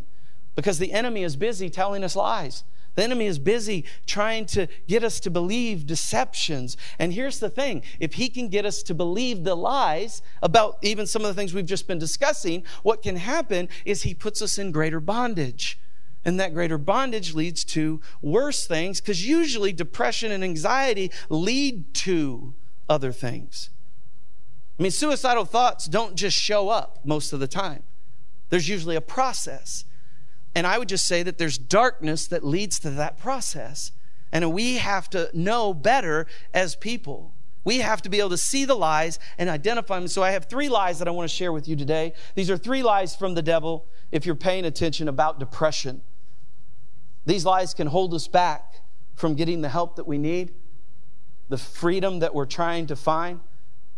[0.56, 2.64] because the enemy is busy telling us lies.
[2.98, 6.76] The enemy is busy trying to get us to believe deceptions.
[6.98, 11.06] And here's the thing if he can get us to believe the lies about even
[11.06, 14.58] some of the things we've just been discussing, what can happen is he puts us
[14.58, 15.80] in greater bondage.
[16.26, 22.56] And that greater bondage leads to worse things because usually depression and anxiety lead to
[22.90, 23.70] other things.
[24.80, 27.84] I mean, suicidal thoughts don't just show up most of the time,
[28.50, 29.86] there's usually a process.
[30.58, 33.92] And I would just say that there's darkness that leads to that process.
[34.32, 37.32] And we have to know better as people.
[37.64, 40.08] We have to be able to see the lies and identify them.
[40.08, 42.14] So I have three lies that I want to share with you today.
[42.34, 46.02] These are three lies from the devil if you're paying attention about depression.
[47.28, 48.82] These lies can hold us back
[49.14, 50.56] from getting the help that we need,
[51.50, 53.42] the freedom that we're trying to find.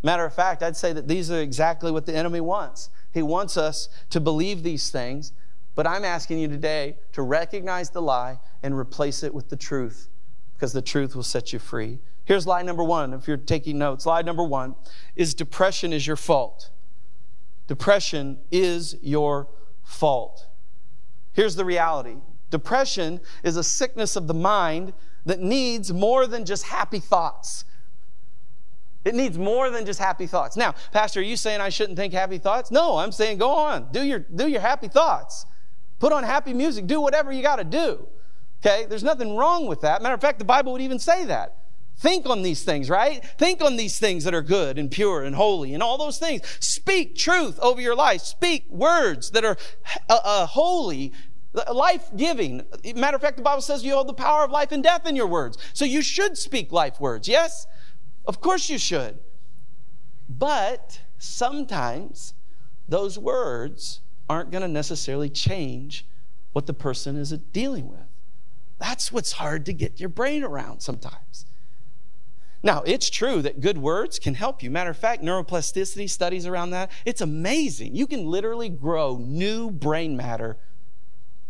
[0.02, 2.90] Matter of fact, I'd say that these are exactly what the enemy wants.
[3.14, 5.32] He wants us to believe these things,
[5.80, 10.10] but I'm asking you today to recognize the lie and replace it with the truth
[10.52, 12.00] because the truth will set you free.
[12.26, 13.14] Here's lie number one.
[13.14, 14.74] If you're taking notes, lie number one
[15.16, 16.68] is depression is your fault.
[17.66, 19.48] Depression is your
[19.82, 20.48] fault.
[21.32, 22.16] Here's the reality
[22.50, 24.92] depression is a sickness of the mind
[25.24, 27.64] that needs more than just happy thoughts.
[29.06, 30.58] It needs more than just happy thoughts.
[30.58, 32.70] Now, Pastor, are you saying I shouldn't think happy thoughts?
[32.70, 33.90] No, I'm saying go on.
[33.92, 35.46] Do your, do your happy thoughts.
[36.00, 36.88] Put on happy music.
[36.88, 38.08] Do whatever you got to do.
[38.60, 38.86] Okay?
[38.88, 40.02] There's nothing wrong with that.
[40.02, 41.56] Matter of fact, the Bible would even say that.
[41.98, 43.22] Think on these things, right?
[43.38, 46.40] Think on these things that are good and pure and holy and all those things.
[46.58, 48.22] Speak truth over your life.
[48.22, 49.58] Speak words that are
[50.08, 51.12] uh, uh, holy,
[51.70, 52.62] life giving.
[52.96, 55.14] Matter of fact, the Bible says you hold the power of life and death in
[55.14, 55.58] your words.
[55.74, 57.66] So you should speak life words, yes?
[58.26, 59.18] Of course you should.
[60.26, 62.32] But sometimes
[62.88, 66.06] those words aren't going to necessarily change
[66.52, 68.06] what the person is dealing with.
[68.78, 71.46] That's what's hard to get your brain around sometimes.
[72.62, 74.70] Now, it's true that good words can help you.
[74.70, 77.96] Matter of fact, neuroplasticity studies around that, it's amazing.
[77.96, 80.58] You can literally grow new brain matter.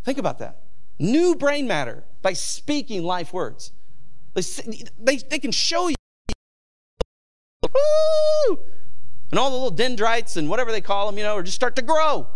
[0.03, 0.63] Think about that.
[0.99, 3.73] New brain matter by speaking life words.
[4.33, 4.43] They,
[4.99, 5.97] they, they can show you!
[9.31, 11.77] And all the little dendrites and whatever they call them, you know, or just start
[11.77, 12.27] to grow.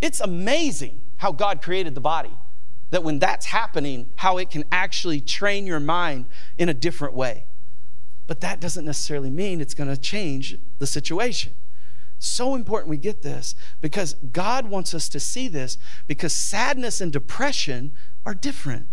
[0.00, 2.32] It's amazing how God created the body.
[2.90, 6.26] That when that's happening, how it can actually train your mind
[6.56, 7.44] in a different way.
[8.26, 11.52] But that doesn't necessarily mean it's going to change the situation.
[12.18, 17.12] So important we get this because God wants us to see this because sadness and
[17.12, 17.92] depression
[18.26, 18.86] are different.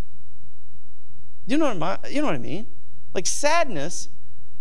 [1.45, 2.67] You know what I, you know what I mean?
[3.13, 4.09] Like sadness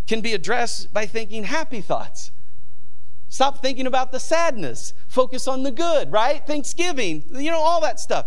[0.07, 2.31] can be addressed by thinking happy thoughts.
[3.29, 4.95] Stop thinking about the sadness.
[5.09, 6.47] Focus on the good, right?
[6.47, 8.27] Thanksgiving, you know, all that stuff.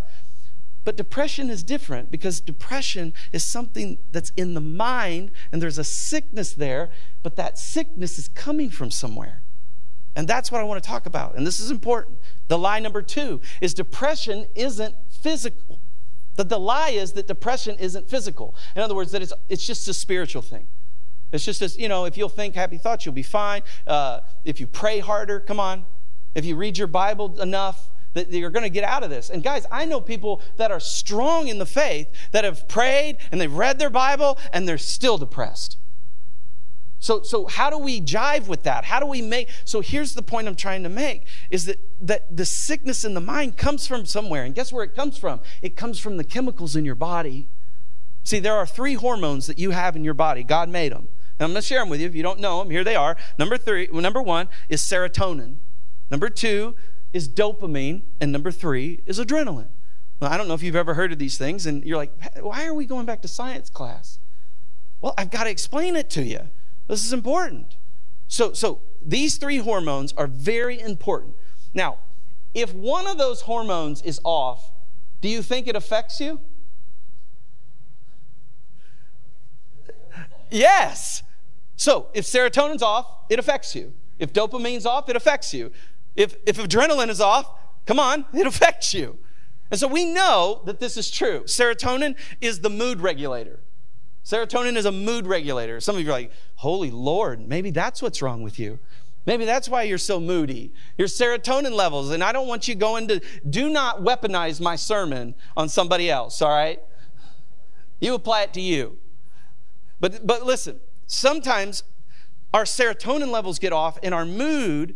[0.83, 5.83] But depression is different because depression is something that's in the mind and there's a
[5.83, 6.91] sickness there,
[7.23, 9.41] but that sickness is coming from somewhere.
[10.15, 11.35] And that's what I want to talk about.
[11.35, 12.17] And this is important.
[12.47, 15.79] The lie number two is depression isn't physical.
[16.37, 18.55] The, the lie is that depression isn't physical.
[18.75, 20.67] In other words, that it's, it's just a spiritual thing.
[21.31, 23.63] It's just as, you know, if you'll think happy thoughts, you'll be fine.
[23.85, 25.85] Uh, if you pray harder, come on.
[26.35, 29.29] If you read your Bible enough, that you're going to get out of this.
[29.29, 33.39] And guys, I know people that are strong in the faith that have prayed and
[33.39, 35.77] they've read their Bible and they're still depressed.
[36.99, 38.85] So, so how do we jive with that?
[38.85, 42.35] How do we make so here's the point I'm trying to make is that that
[42.35, 44.43] the sickness in the mind comes from somewhere.
[44.43, 45.39] And guess where it comes from?
[45.61, 47.47] It comes from the chemicals in your body.
[48.23, 50.43] See, there are three hormones that you have in your body.
[50.43, 51.07] God made them.
[51.39, 52.69] And I'm going to share them with you if you don't know them.
[52.71, 53.15] Here they are.
[53.37, 55.57] Number three, well, number one is serotonin.
[56.09, 56.75] Number two
[57.13, 58.03] is dopamine.
[58.19, 59.69] And number three is adrenaline.
[60.19, 62.65] Well, I don't know if you've ever heard of these things, and you're like, why
[62.65, 64.17] are we going back to science class?
[64.99, 66.39] Well, I've got to explain it to you.
[66.87, 67.75] This is important.
[68.27, 71.35] So, so these three hormones are very important.
[71.73, 71.99] Now,
[72.53, 74.71] if one of those hormones is off,
[75.21, 76.39] do you think it affects you?
[80.49, 81.23] Yes.
[81.77, 83.93] So if serotonin's off, it affects you.
[84.19, 85.71] If dopamine's off, it affects you.
[86.15, 87.49] If, if adrenaline is off,
[87.85, 89.17] come on, it affects you.
[89.69, 91.41] And so we know that this is true.
[91.41, 93.59] Serotonin is the mood regulator.
[94.25, 95.79] Serotonin is a mood regulator.
[95.79, 98.79] Some of you are like, Holy Lord, maybe that's what's wrong with you.
[99.25, 100.73] Maybe that's why you're so moody.
[100.97, 105.35] Your serotonin levels, and I don't want you going to, do not weaponize my sermon
[105.55, 106.79] on somebody else, all right?
[107.99, 108.97] You apply it to you.
[109.99, 111.83] But, but listen, sometimes
[112.53, 114.95] our serotonin levels get off and our mood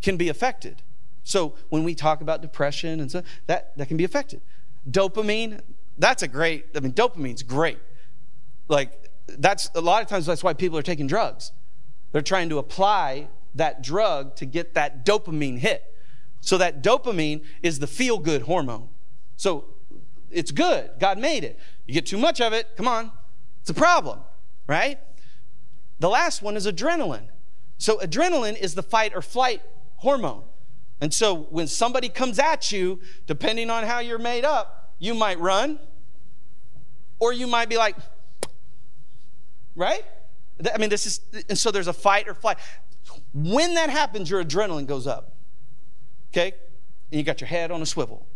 [0.00, 0.82] can be affected.
[1.24, 4.40] So when we talk about depression and so that, that can be affected.
[4.88, 5.60] Dopamine,
[5.98, 7.78] that's a great, I mean, dopamine's great.
[8.68, 11.52] Like, that's a lot of times that's why people are taking drugs.
[12.12, 15.84] They're trying to apply that drug to get that dopamine hit.
[16.40, 18.88] So that dopamine is the feel good hormone.
[19.36, 19.64] So
[20.30, 20.90] it's good.
[20.98, 21.58] God made it.
[21.86, 23.12] You get too much of it, come on,
[23.60, 24.20] it's a problem
[24.68, 24.98] right?
[26.00, 27.28] The last one is adrenaline.
[27.76, 29.62] So, adrenaline is the fight or flight
[29.96, 30.44] hormone.
[31.00, 35.38] And so, when somebody comes at you, depending on how you're made up, you might
[35.38, 35.78] run
[37.18, 37.96] or you might be like,
[39.74, 40.04] right?
[40.74, 42.58] I mean, this is, and so there's a fight or flight.
[43.32, 45.34] When that happens, your adrenaline goes up.
[46.32, 46.52] Okay?
[47.10, 48.26] And you got your head on a swivel.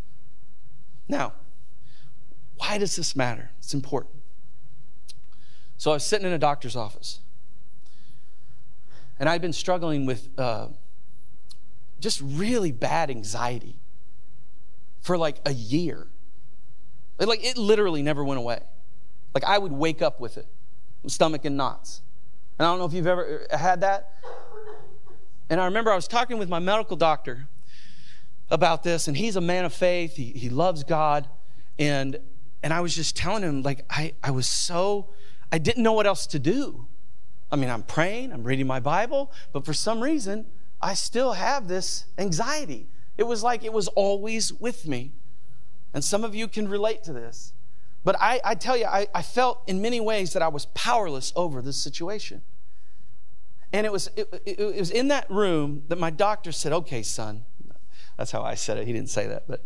[1.09, 1.33] Now,
[2.57, 3.51] why does this matter?
[3.59, 4.15] It's important.
[5.77, 7.19] So I was sitting in a doctor's office.
[9.23, 10.67] And I'd been struggling with uh,
[12.01, 13.77] just really bad anxiety
[15.01, 16.09] for like a year.
[17.21, 18.59] Like it literally never went away.
[19.33, 20.49] Like I would wake up with it,
[21.07, 22.03] stomach in knots.
[22.59, 24.11] And I don't know if you've ever uh, had that.
[25.49, 27.47] And I remember I was talking with my medical doctor
[28.51, 30.17] about this, and he's a man of faith.
[30.17, 31.29] He, he loves God.
[31.79, 32.19] And
[32.65, 35.11] and I was just telling him, like, I, I was so,
[35.53, 36.89] I didn't know what else to do.
[37.53, 40.47] I mean, I'm praying, I'm reading my Bible, but for some reason,
[40.81, 42.89] I still have this anxiety.
[43.19, 45.13] It was like it was always with me.
[45.95, 47.53] And some of you can relate to this.
[48.05, 51.33] But I, I tell you, I, I felt in many ways that I was powerless
[51.37, 52.43] over this situation.
[53.73, 57.03] And it was, it, it, it was in that room that my doctor said, okay,
[57.03, 57.45] son.
[58.17, 58.87] That's how I said it.
[58.87, 59.63] He didn't say that, but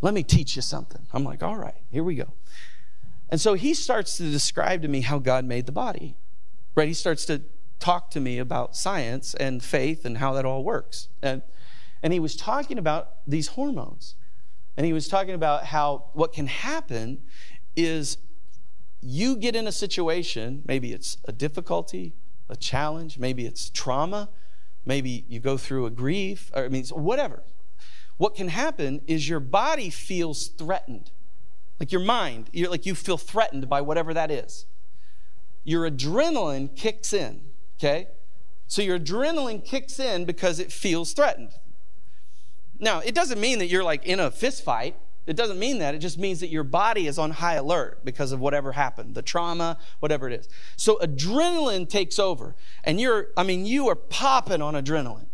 [0.00, 1.06] let me teach you something.
[1.12, 2.32] I'm like, all right, here we go.
[3.30, 6.16] And so he starts to describe to me how God made the body,
[6.80, 6.88] right?
[6.88, 7.42] He starts to
[7.78, 11.08] talk to me about science and faith and how that all works.
[11.20, 11.42] And,
[12.02, 14.14] and he was talking about these hormones.
[14.78, 17.18] And he was talking about how what can happen
[17.76, 18.16] is
[19.02, 22.14] you get in a situation, maybe it's a difficulty,
[22.48, 24.30] a challenge, maybe it's trauma,
[24.86, 27.42] maybe you go through a grief, or I mean, whatever
[28.16, 31.10] what can happen is your body feels threatened.
[31.78, 34.66] Like your mind, you're like you feel threatened by whatever that is.
[35.64, 37.42] Your adrenaline kicks in,
[37.78, 38.08] okay?
[38.66, 41.52] So your adrenaline kicks in because it feels threatened.
[42.78, 44.96] Now, it doesn't mean that you're like in a fist fight.
[45.26, 45.94] It doesn't mean that.
[45.94, 49.22] It just means that your body is on high alert because of whatever happened, the
[49.22, 50.48] trauma, whatever it is.
[50.76, 52.56] So adrenaline takes over.
[52.82, 55.26] And you're, I mean, you are popping on adrenaline.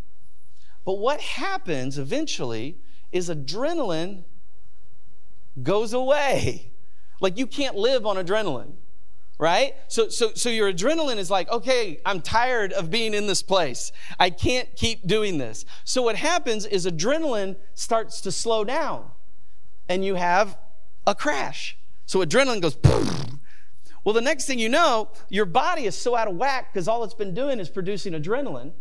[0.85, 2.77] But what happens eventually
[3.11, 4.23] is adrenaline
[5.61, 6.71] goes away.
[7.19, 8.73] Like you can't live on adrenaline,
[9.39, 9.75] right?
[9.87, 13.91] So, so, so your adrenaline is like, okay, I'm tired of being in this place.
[14.19, 15.65] I can't keep doing this.
[15.83, 19.11] So what happens is adrenaline starts to slow down
[19.87, 20.57] and you have
[21.05, 21.77] a crash.
[22.05, 22.77] So adrenaline goes,
[24.03, 27.03] well, the next thing you know, your body is so out of whack because all
[27.03, 28.71] it's been doing is producing adrenaline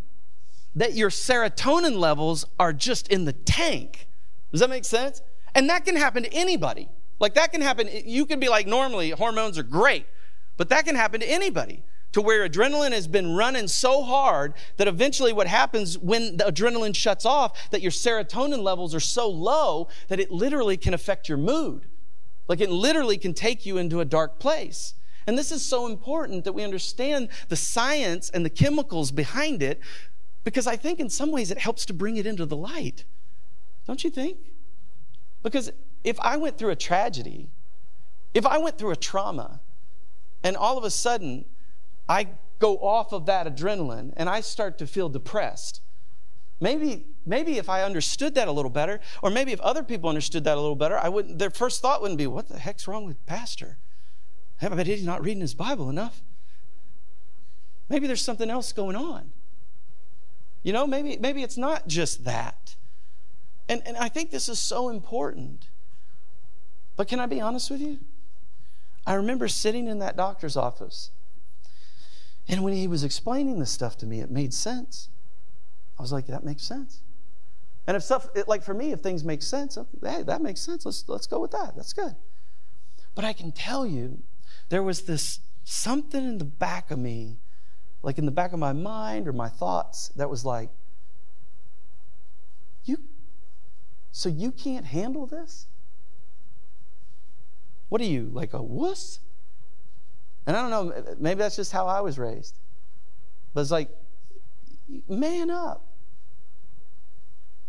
[0.75, 4.07] that your serotonin levels are just in the tank.
[4.53, 5.23] Does that make sense?
[5.55, 6.89] And that can happen to anybody.
[7.19, 7.89] Like that can happen.
[8.05, 10.07] You can be like, normally hormones are great,
[10.57, 11.83] but that can happen to anybody
[12.13, 16.97] to where adrenaline has been running so hard that eventually what happens when the adrenaline
[16.97, 21.37] shuts off that your serotonin levels are so low that it literally can affect your
[21.37, 21.87] mood.
[22.49, 24.95] Like it literally can take you into a dark place.
[25.27, 29.81] And this is so important that we understand the science and the chemicals behind it
[30.43, 33.05] because I think in some ways it helps to bring it into the light.
[33.87, 34.39] Don't you think?
[35.43, 35.71] Because
[36.03, 37.51] if I went through a tragedy,
[38.33, 39.61] if I went through a trauma,
[40.43, 41.45] and all of a sudden
[42.09, 42.29] I
[42.59, 45.81] go off of that adrenaline and I start to feel depressed,
[46.61, 50.45] maybe maybe if I understood that a little better, or maybe if other people understood
[50.45, 53.05] that a little better, I wouldn't their first thought wouldn't be, what the heck's wrong
[53.05, 53.79] with Pastor?
[54.63, 56.23] I bet he's not reading his Bible enough.
[57.89, 59.33] Maybe there's something else going on.
[60.63, 62.75] You know, maybe, maybe it's not just that.
[63.69, 65.69] And, and I think this is so important.
[66.97, 67.99] But can I be honest with you?
[69.07, 71.11] I remember sitting in that doctor's office,
[72.49, 75.09] and when he was explaining this stuff to me, it made sense.
[75.99, 77.01] I was like, that makes sense.
[77.87, 80.85] And if stuff, like for me, if things make sense, hey, that makes sense.
[80.85, 81.77] Let's, let's go with that.
[81.77, 82.17] That's good.
[83.15, 84.23] But I can tell you,
[84.69, 87.39] there was this something in the back of me
[88.07, 90.71] like in the back of my mind or my thoughts that was like,
[92.85, 92.99] you,
[94.13, 95.67] so you can't handle this?
[97.89, 99.21] What are you, like a wuss?
[100.47, 102.59] And I don't know, maybe that's just how I was raised.
[103.55, 103.91] But it's like,
[105.09, 105.85] man up.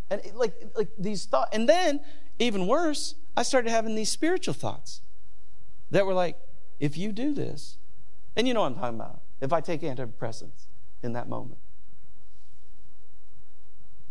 [0.10, 2.00] And it, like, like these thoughts, and then
[2.40, 5.02] even worse, I started having these spiritual thoughts
[5.92, 6.38] that were like,
[6.80, 7.78] if you do this,
[8.36, 10.68] and you know what I'm talking about if I take antidepressants
[11.02, 11.60] in that moment.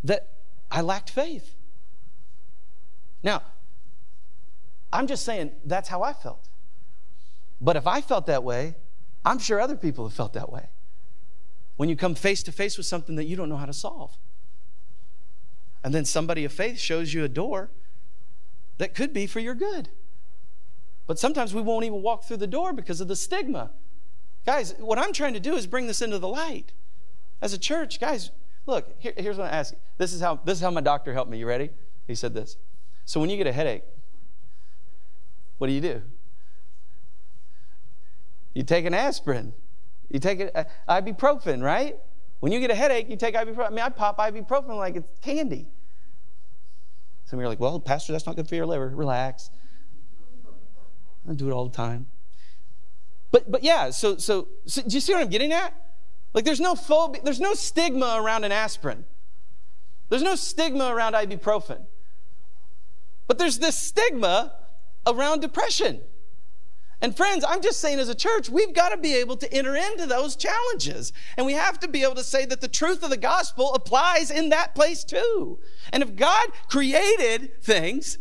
[0.03, 0.29] That
[0.71, 1.55] I lacked faith.
[3.23, 3.43] Now,
[4.93, 6.49] I'm just saying that's how I felt.
[7.61, 8.76] But if I felt that way,
[9.24, 10.68] I'm sure other people have felt that way.
[11.76, 14.16] When you come face to face with something that you don't know how to solve.
[15.82, 17.70] And then somebody of faith shows you a door
[18.78, 19.91] that could be for your good.
[21.07, 23.70] But sometimes we won't even walk through the door because of the stigma
[24.47, 26.72] Guys, what I'm trying to do is bring this into the light.
[27.43, 28.30] As a church, guys,
[28.64, 29.72] look, here, here's what I ask.
[29.72, 29.78] you.
[29.99, 31.39] This is how this is how my doctor helped me.
[31.39, 31.70] You ready?
[32.07, 32.57] He said this.
[33.05, 33.82] So when you get a headache,
[35.59, 36.03] what do you do?
[38.55, 39.53] You take an aspirin.
[40.11, 40.51] You take an
[40.89, 41.97] ibuprofen, right?
[42.41, 43.67] When you get a headache, you take ibuprofen.
[43.67, 45.67] I mean, I pop ibuprofen like it's candy.
[47.25, 48.89] Some of you are like, well, Pastor, that's not good for your liver.
[48.89, 49.51] Relax.
[51.29, 52.07] I do it all the time.
[53.33, 55.75] But but yeah, so so, so do you see what I'm getting at?
[56.33, 59.05] Like there's no phobia, there's no stigma around an aspirin.
[60.09, 61.85] There's no stigma around ibuprofen.
[63.27, 64.53] But there's this stigma
[65.07, 66.01] around depression.
[67.03, 69.77] And friends, I'm just saying as a church, we've got to be able to enter
[69.77, 71.13] into those challenges.
[71.37, 74.31] And we have to be able to say that the truth of the gospel applies
[74.31, 75.59] in that place too.
[75.93, 78.19] And if God created things,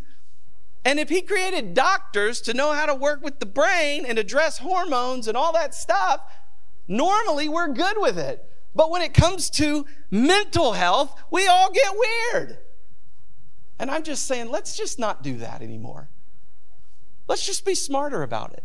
[0.84, 4.58] and if He created doctors to know how to work with the brain and address
[4.58, 6.22] hormones and all that stuff,
[6.88, 8.44] normally we're good with it.
[8.76, 12.58] But when it comes to mental health, we all get weird.
[13.80, 16.10] And I'm just saying, let's just not do that anymore.
[17.28, 18.64] Let's just be smarter about it.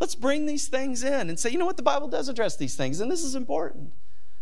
[0.00, 2.74] Let's bring these things in and say, you know what, the Bible does address these
[2.74, 3.92] things, and this is important.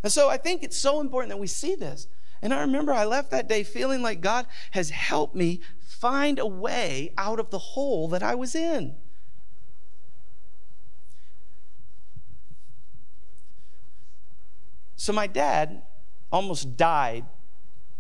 [0.02, 2.08] And so I think it's so important that we see this.
[2.40, 6.46] And I remember I left that day feeling like God has helped me find a
[6.46, 8.96] way out of the hole that I was in.
[14.96, 15.82] So my dad
[16.32, 17.26] almost died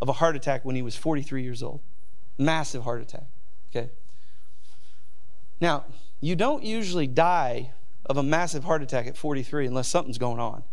[0.00, 1.80] of a heart attack when he was 43 years old.
[2.38, 3.26] Massive heart attack.
[5.62, 5.84] Now,
[6.20, 7.70] you don't usually die
[8.04, 10.64] of a massive heart attack at 43 unless something's going on.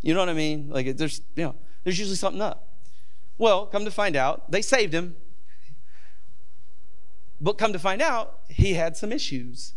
[0.00, 0.70] You know what I mean?
[0.70, 2.66] Like there's, you know, there's usually something up.
[3.36, 5.14] Well, come to find out, they saved him.
[7.38, 9.74] But come to find out, he had some issues.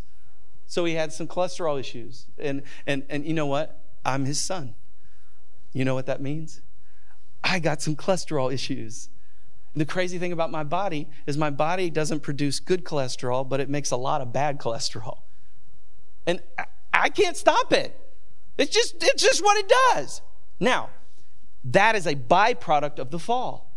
[0.66, 2.24] So he had some cholesterol issues.
[2.38, 3.84] And and and you know what?
[4.02, 4.74] I'm his son.
[5.74, 6.62] You know what that means?
[7.42, 9.10] I got some cholesterol issues.
[9.76, 13.68] The crazy thing about my body is my body doesn't produce good cholesterol, but it
[13.68, 15.18] makes a lot of bad cholesterol.
[16.26, 16.40] And
[16.92, 17.98] I can't stop it.
[18.56, 20.22] It's just, it's just what it does.
[20.60, 20.90] Now,
[21.64, 23.72] that is a byproduct of the fall.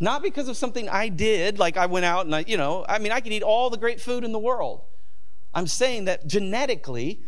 [0.00, 3.00] Not because of something I did, like I went out and I, you know, I
[3.00, 4.82] mean, I could eat all the great food in the world.
[5.52, 7.20] I'm saying that genetically,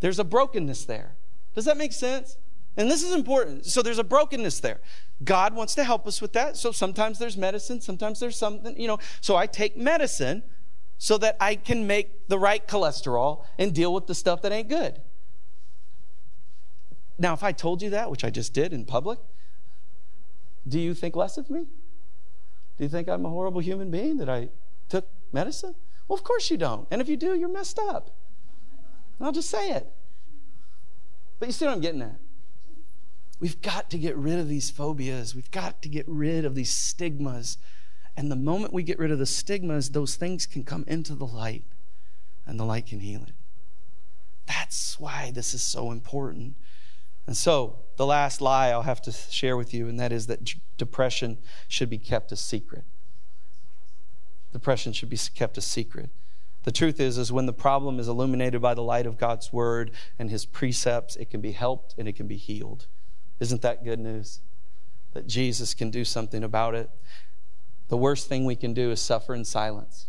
[0.00, 1.16] there's a brokenness there.
[1.54, 2.38] Does that make sense?
[2.76, 3.66] And this is important.
[3.66, 4.80] So there's a brokenness there.
[5.24, 6.56] God wants to help us with that.
[6.56, 8.98] So sometimes there's medicine, sometimes there's something, you know.
[9.20, 10.42] So I take medicine
[10.98, 14.68] so that I can make the right cholesterol and deal with the stuff that ain't
[14.68, 15.00] good.
[17.18, 19.18] Now, if I told you that, which I just did in public,
[20.66, 21.66] do you think less of me?
[22.78, 24.48] Do you think I'm a horrible human being that I
[24.88, 25.74] took medicine?
[26.08, 26.86] Well, of course you don't.
[26.90, 28.16] And if you do, you're messed up.
[29.20, 29.86] I'll just say it.
[31.38, 32.18] But you see what I'm getting at?
[33.42, 35.34] We've got to get rid of these phobias.
[35.34, 37.58] We've got to get rid of these stigmas.
[38.16, 41.26] And the moment we get rid of the stigmas, those things can come into the
[41.26, 41.64] light
[42.46, 43.32] and the light can heal it.
[44.46, 46.54] That's why this is so important.
[47.26, 50.54] And so, the last lie I'll have to share with you, and that is that
[50.78, 52.84] depression should be kept a secret.
[54.52, 56.10] Depression should be kept a secret.
[56.62, 59.90] The truth is, is when the problem is illuminated by the light of God's word
[60.16, 62.86] and his precepts, it can be helped and it can be healed.
[63.40, 64.40] Isn't that good news?
[65.12, 66.90] That Jesus can do something about it.
[67.88, 70.06] The worst thing we can do is suffer in silence.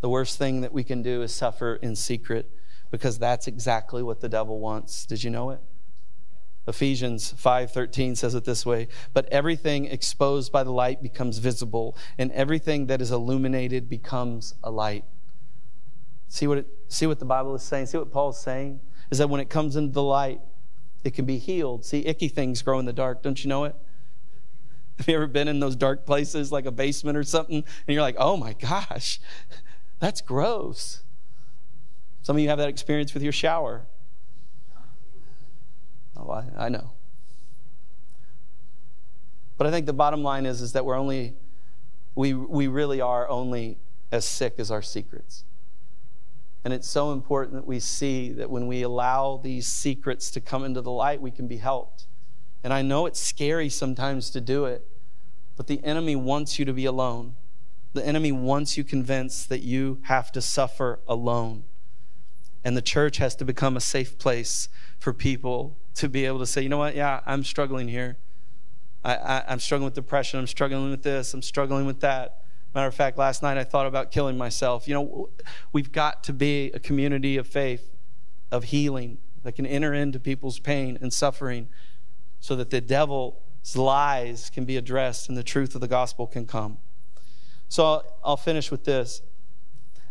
[0.00, 2.50] The worst thing that we can do is suffer in secret
[2.90, 5.04] because that's exactly what the devil wants.
[5.04, 5.60] Did you know it?
[6.68, 12.30] Ephesians 5:13 says it this way, but everything exposed by the light becomes visible, and
[12.32, 15.04] everything that is illuminated becomes a light.
[16.28, 17.86] See what it, see what the Bible is saying?
[17.86, 18.80] See what Paul's saying?
[19.10, 20.42] Is that when it comes into the light,
[21.08, 21.86] it can be healed.
[21.86, 23.22] See, icky things grow in the dark.
[23.22, 23.74] Don't you know it?
[24.98, 27.56] Have you ever been in those dark places like a basement or something?
[27.56, 29.18] And you're like, oh my gosh,
[30.00, 31.02] that's gross.
[32.20, 33.86] Some of you have that experience with your shower.
[36.14, 36.92] Oh, I, I know.
[39.56, 41.36] But I think the bottom line is, is that we're only,
[42.14, 43.78] we, we really are only
[44.12, 45.44] as sick as our secrets.
[46.68, 50.66] And it's so important that we see that when we allow these secrets to come
[50.66, 52.06] into the light, we can be helped.
[52.62, 54.86] And I know it's scary sometimes to do it,
[55.56, 57.36] but the enemy wants you to be alone.
[57.94, 61.64] The enemy wants you convinced that you have to suffer alone.
[62.62, 66.46] And the church has to become a safe place for people to be able to
[66.46, 68.18] say, you know what, yeah, I'm struggling here.
[69.02, 70.38] I, am struggling with depression.
[70.38, 71.32] I'm struggling with this.
[71.32, 72.42] I'm struggling with that.
[72.74, 74.86] Matter of fact, last night I thought about killing myself.
[74.86, 75.30] You know,
[75.72, 77.90] we've got to be a community of faith,
[78.50, 81.68] of healing that can enter into people's pain and suffering
[82.40, 83.34] so that the devil's
[83.74, 86.78] lies can be addressed and the truth of the gospel can come.
[87.68, 89.22] So I'll, I'll finish with this.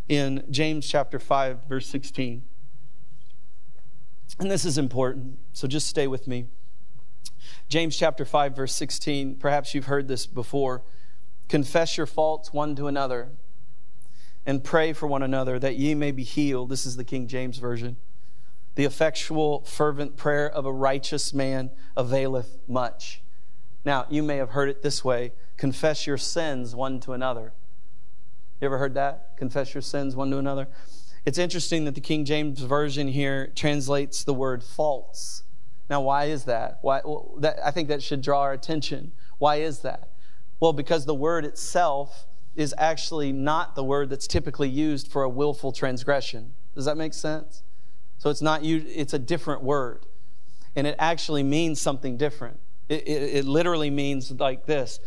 [0.09, 2.43] In James chapter 5, verse 16.
[4.39, 6.47] And this is important, so just stay with me.
[7.69, 10.83] James chapter 5 verse 16, perhaps you've heard this before.
[11.47, 13.29] Confess your faults one to another
[14.45, 16.69] and pray for one another that ye may be healed.
[16.69, 17.97] This is the King James version.
[18.75, 23.21] The effectual fervent prayer of a righteous man availeth much.
[23.83, 27.53] Now, you may have heard it this way, confess your sins one to another.
[28.61, 29.37] You ever heard that?
[29.37, 30.67] Confess your sins one to another.
[31.25, 35.43] It's interesting that the King James Version here translates the word faults.
[35.89, 36.79] Now, why is that?
[36.81, 37.57] Why, well, that?
[37.65, 39.11] I think that should draw our attention.
[39.37, 40.09] Why is that?
[40.59, 45.29] Well, because the word itself is actually not the word that's typically used for a
[45.29, 46.53] willful transgression.
[46.73, 47.63] Does that make sense?
[48.17, 50.05] So it's not you, it's a different word.
[50.75, 52.59] And it actually means something different.
[52.89, 54.99] It, it, it literally means like this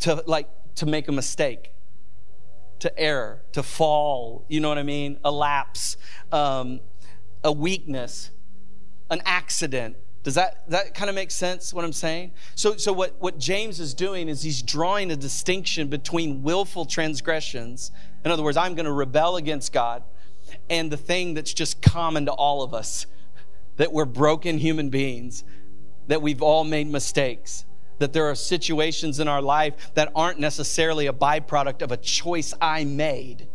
[0.00, 1.72] to like to make a mistake
[2.80, 5.18] to err, to fall, you know what I mean?
[5.24, 5.96] A lapse,
[6.30, 6.80] um,
[7.42, 8.30] a weakness,
[9.10, 9.96] an accident.
[10.28, 12.32] Does that, that kind of make sense what I'm saying?
[12.54, 17.92] So, so what, what James is doing is he's drawing a distinction between willful transgressions.
[18.26, 20.02] In other words, I'm going to rebel against God,
[20.68, 23.06] and the thing that's just common to all of us
[23.78, 25.44] that we're broken human beings,
[26.08, 27.64] that we've all made mistakes
[27.98, 32.52] that there are situations in our life that aren't necessarily a byproduct of a choice
[32.60, 33.48] I made.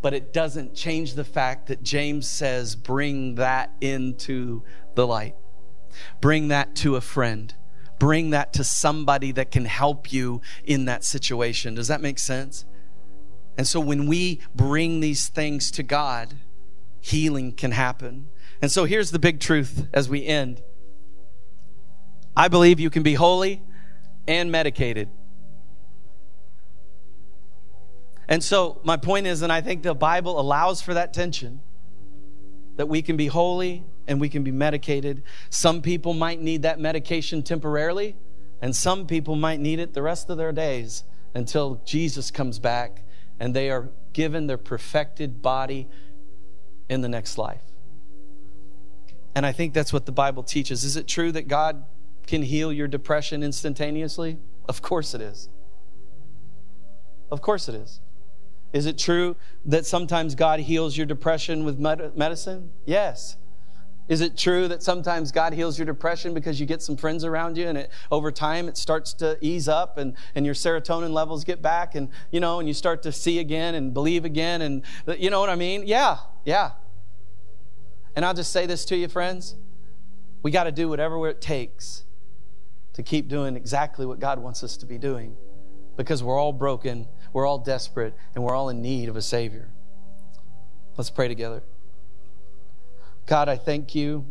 [0.00, 4.62] But it doesn't change the fact that James says, bring that into
[4.94, 5.34] the light.
[6.20, 7.52] Bring that to a friend.
[7.98, 11.74] Bring that to somebody that can help you in that situation.
[11.74, 12.64] Does that make sense?
[13.56, 16.34] And so when we bring these things to God,
[17.00, 18.28] healing can happen.
[18.62, 20.62] And so here's the big truth as we end
[22.36, 23.62] I believe you can be holy
[24.28, 25.08] and medicated.
[28.28, 31.60] And so, my point is, and I think the Bible allows for that tension
[32.76, 35.22] that we can be holy and we can be medicated.
[35.50, 38.16] Some people might need that medication temporarily,
[38.60, 41.04] and some people might need it the rest of their days
[41.34, 43.02] until Jesus comes back
[43.40, 45.88] and they are given their perfected body
[46.88, 47.62] in the next life.
[49.34, 50.84] And I think that's what the Bible teaches.
[50.84, 51.84] Is it true that God
[52.26, 54.38] can heal your depression instantaneously?
[54.68, 55.48] Of course it is.
[57.30, 58.00] Of course it is.
[58.72, 62.70] Is it true that sometimes God heals your depression with med- medicine?
[62.84, 63.36] Yes.
[64.08, 67.58] Is it true that sometimes God heals your depression because you get some friends around
[67.58, 71.44] you and it, over time it starts to ease up and, and your serotonin levels
[71.44, 74.82] get back and, you know, and you start to see again and believe again and,
[75.18, 75.86] you know what I mean?
[75.86, 76.72] Yeah, yeah.
[78.16, 79.56] And I'll just say this to you, friends.
[80.42, 82.04] We got to do whatever it takes
[82.94, 85.36] to keep doing exactly what God wants us to be doing
[85.98, 89.68] because we're all broken, we're all desperate, and we're all in need of a Savior.
[90.96, 91.62] Let's pray together.
[93.26, 94.26] God, I thank you.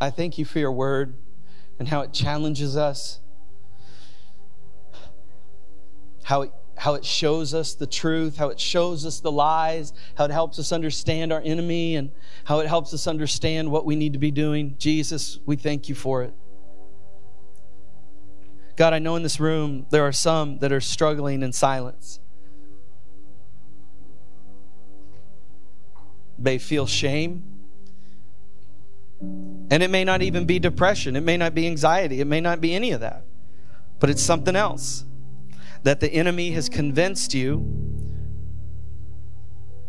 [0.00, 1.14] I thank you for your word
[1.78, 3.20] and how it challenges us,
[6.24, 10.24] how it, how it shows us the truth, how it shows us the lies, how
[10.24, 12.10] it helps us understand our enemy, and
[12.44, 14.74] how it helps us understand what we need to be doing.
[14.78, 16.34] Jesus, we thank you for it.
[18.76, 22.18] God, I know in this room there are some that are struggling in silence.
[26.42, 27.44] They feel shame.
[29.20, 32.60] And it may not even be depression, it may not be anxiety, it may not
[32.60, 33.24] be any of that,
[34.00, 35.04] but it's something else
[35.84, 37.64] that the enemy has convinced you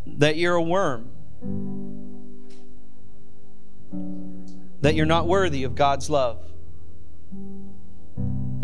[0.05, 1.09] that you're a worm,
[4.81, 6.39] that you're not worthy of God's love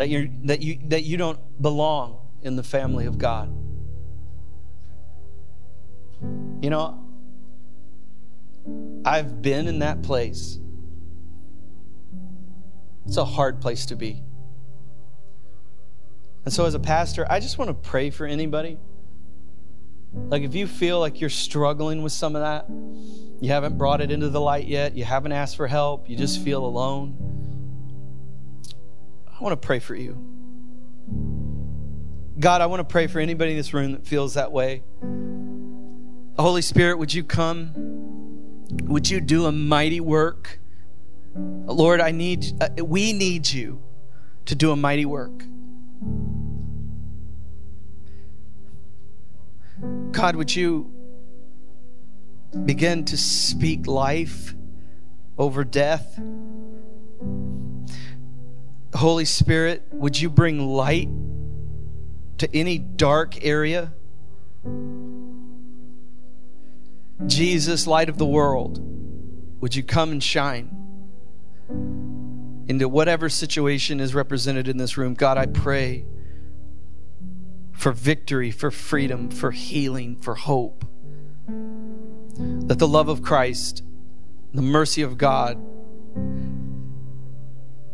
[0.00, 3.54] that you that you that you don't belong in the family of God.
[6.62, 7.04] You know,
[9.04, 10.58] I've been in that place.
[13.06, 14.22] It's a hard place to be.
[16.44, 18.78] And so, as a pastor, I just want to pray for anybody.
[20.12, 22.66] Like, if you feel like you're struggling with some of that,
[23.40, 26.42] you haven't brought it into the light yet, you haven't asked for help, you just
[26.42, 27.30] feel alone
[29.40, 30.18] I want to pray for you.
[32.38, 34.82] God, I want to pray for anybody in this room that feels that way.
[36.38, 37.99] Holy Spirit, would you come?
[38.72, 40.60] Would you do a mighty work?
[41.34, 43.82] Lord, I need uh, we need you
[44.46, 45.44] to do a mighty work.
[50.12, 50.92] God, would you
[52.64, 54.54] begin to speak life
[55.38, 56.20] over death?
[58.94, 61.08] Holy Spirit, would you bring light
[62.38, 63.92] to any dark area?
[67.26, 68.80] Jesus, light of the world,
[69.60, 70.76] would you come and shine
[72.70, 75.14] into whatever situation is represented in this room.
[75.14, 76.04] God, I pray
[77.72, 80.84] for victory, for freedom, for healing, for hope.
[81.48, 83.82] That the love of Christ,
[84.54, 85.58] the mercy of God,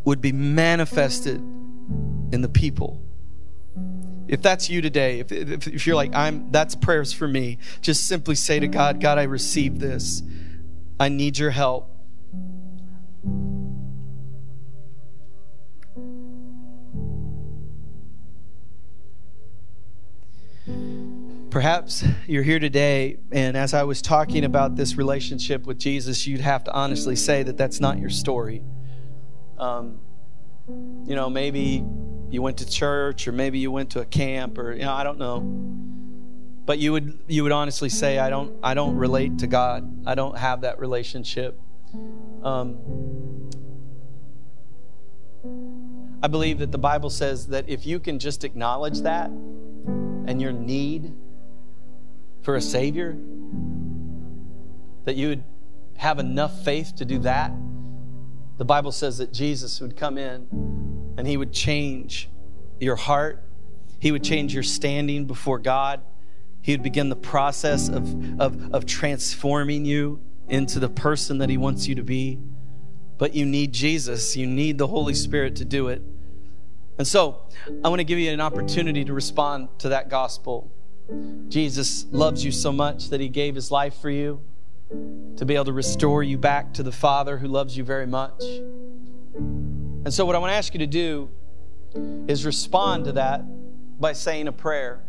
[0.05, 1.37] would be manifested
[2.31, 3.01] in the people.
[4.27, 8.07] If that's you today, if, if, if, you're like, I'm that's prayers for me, just
[8.07, 10.21] simply say to God, God, I receive this.
[10.99, 11.93] I need your help.
[21.49, 26.41] Perhaps you're here today, and as I was talking about this relationship with Jesus, you'd
[26.41, 28.61] have to honestly say that that's not your story.
[29.57, 29.99] Um,
[30.67, 31.83] you know, maybe
[32.29, 35.03] you went to church, or maybe you went to a camp, or you know, I
[35.03, 35.39] don't know.
[36.65, 40.05] But you would you would honestly say, I don't I don't relate to God.
[40.05, 41.59] I don't have that relationship.
[42.43, 42.77] Um,
[46.21, 50.51] I believe that the Bible says that if you can just acknowledge that and your
[50.51, 51.13] need
[52.41, 53.17] for a Savior,
[55.05, 55.43] that you would
[55.95, 57.51] have enough faith to do that.
[58.57, 62.29] The Bible says that Jesus would come in and He would change
[62.79, 63.43] your heart,
[63.99, 66.01] He would change your standing before God.
[66.61, 71.57] He would begin the process of, of, of transforming you into the person that He
[71.57, 72.39] wants you to be.
[73.17, 76.01] But you need Jesus, you need the Holy Spirit to do it.
[76.97, 77.43] And so,
[77.83, 80.71] I want to give you an opportunity to respond to that gospel.
[81.47, 84.41] Jesus loves you so much that he gave his life for you
[85.37, 88.43] to be able to restore you back to the Father who loves you very much.
[90.07, 91.29] And so, what I want to ask you to do
[92.29, 93.41] is respond to that
[93.99, 95.03] by saying a prayer.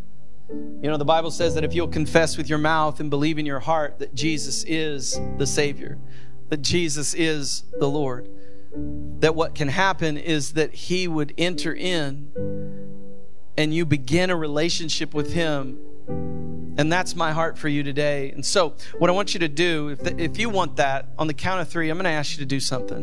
[0.51, 3.47] You know, the Bible says that if you'll confess with your mouth and believe in
[3.47, 5.99] your heart that Jesus is the Savior,
[6.49, 8.29] that Jesus is the Lord,
[9.21, 12.33] that what can happen is that He would enter in
[13.57, 15.79] and you begin a relationship with Him.
[16.79, 18.31] And that's my heart for you today.
[18.31, 21.27] And so, what I want you to do, if, the, if you want that, on
[21.27, 22.99] the count of three, I'm going to ask you to do something.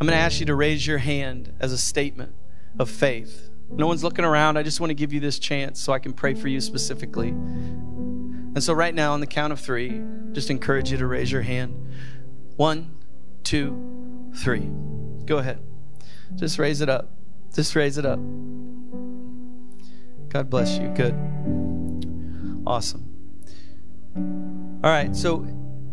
[0.00, 2.34] I'm going to ask you to raise your hand as a statement
[2.78, 3.50] of faith.
[3.68, 4.56] No one's looking around.
[4.56, 7.28] I just want to give you this chance so I can pray for you specifically.
[7.28, 10.00] And so, right now, on the count of three,
[10.32, 11.92] just encourage you to raise your hand.
[12.56, 12.90] One,
[13.44, 14.70] two, three.
[15.26, 15.60] Go ahead.
[16.36, 17.10] Just raise it up.
[17.54, 18.18] Just raise it up.
[20.30, 20.88] God bless you.
[20.88, 21.14] Good.
[22.66, 23.09] Awesome.
[24.16, 25.14] All right.
[25.14, 25.46] So,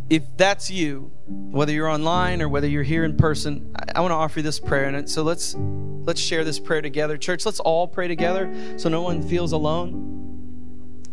[0.10, 4.12] if that's you, whether you're online or whether you're here in person, I, I want
[4.12, 4.86] to offer you this prayer.
[4.86, 7.46] And so let's let's share this prayer together, church.
[7.46, 11.04] Let's all pray together, so no one feels alone.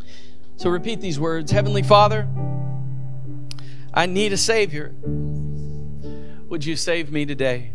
[0.56, 2.28] So repeat these words: Heavenly Father,
[3.92, 4.94] I need a Savior.
[6.48, 7.72] Would you save me today?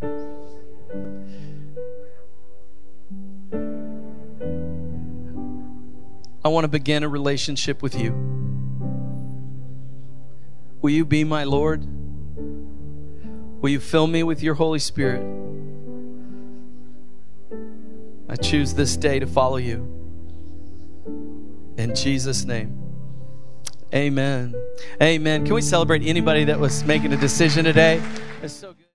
[6.41, 8.11] I want to begin a relationship with you.
[10.81, 11.85] Will you be my Lord?
[13.61, 15.21] Will you fill me with your Holy Spirit?
[18.29, 19.81] I choose this day to follow you.
[21.77, 22.77] In Jesus' name.
[23.93, 24.53] Amen.
[25.01, 25.45] Amen.
[25.45, 28.01] Can we celebrate anybody that was making a decision today?
[28.41, 28.88] It's so good.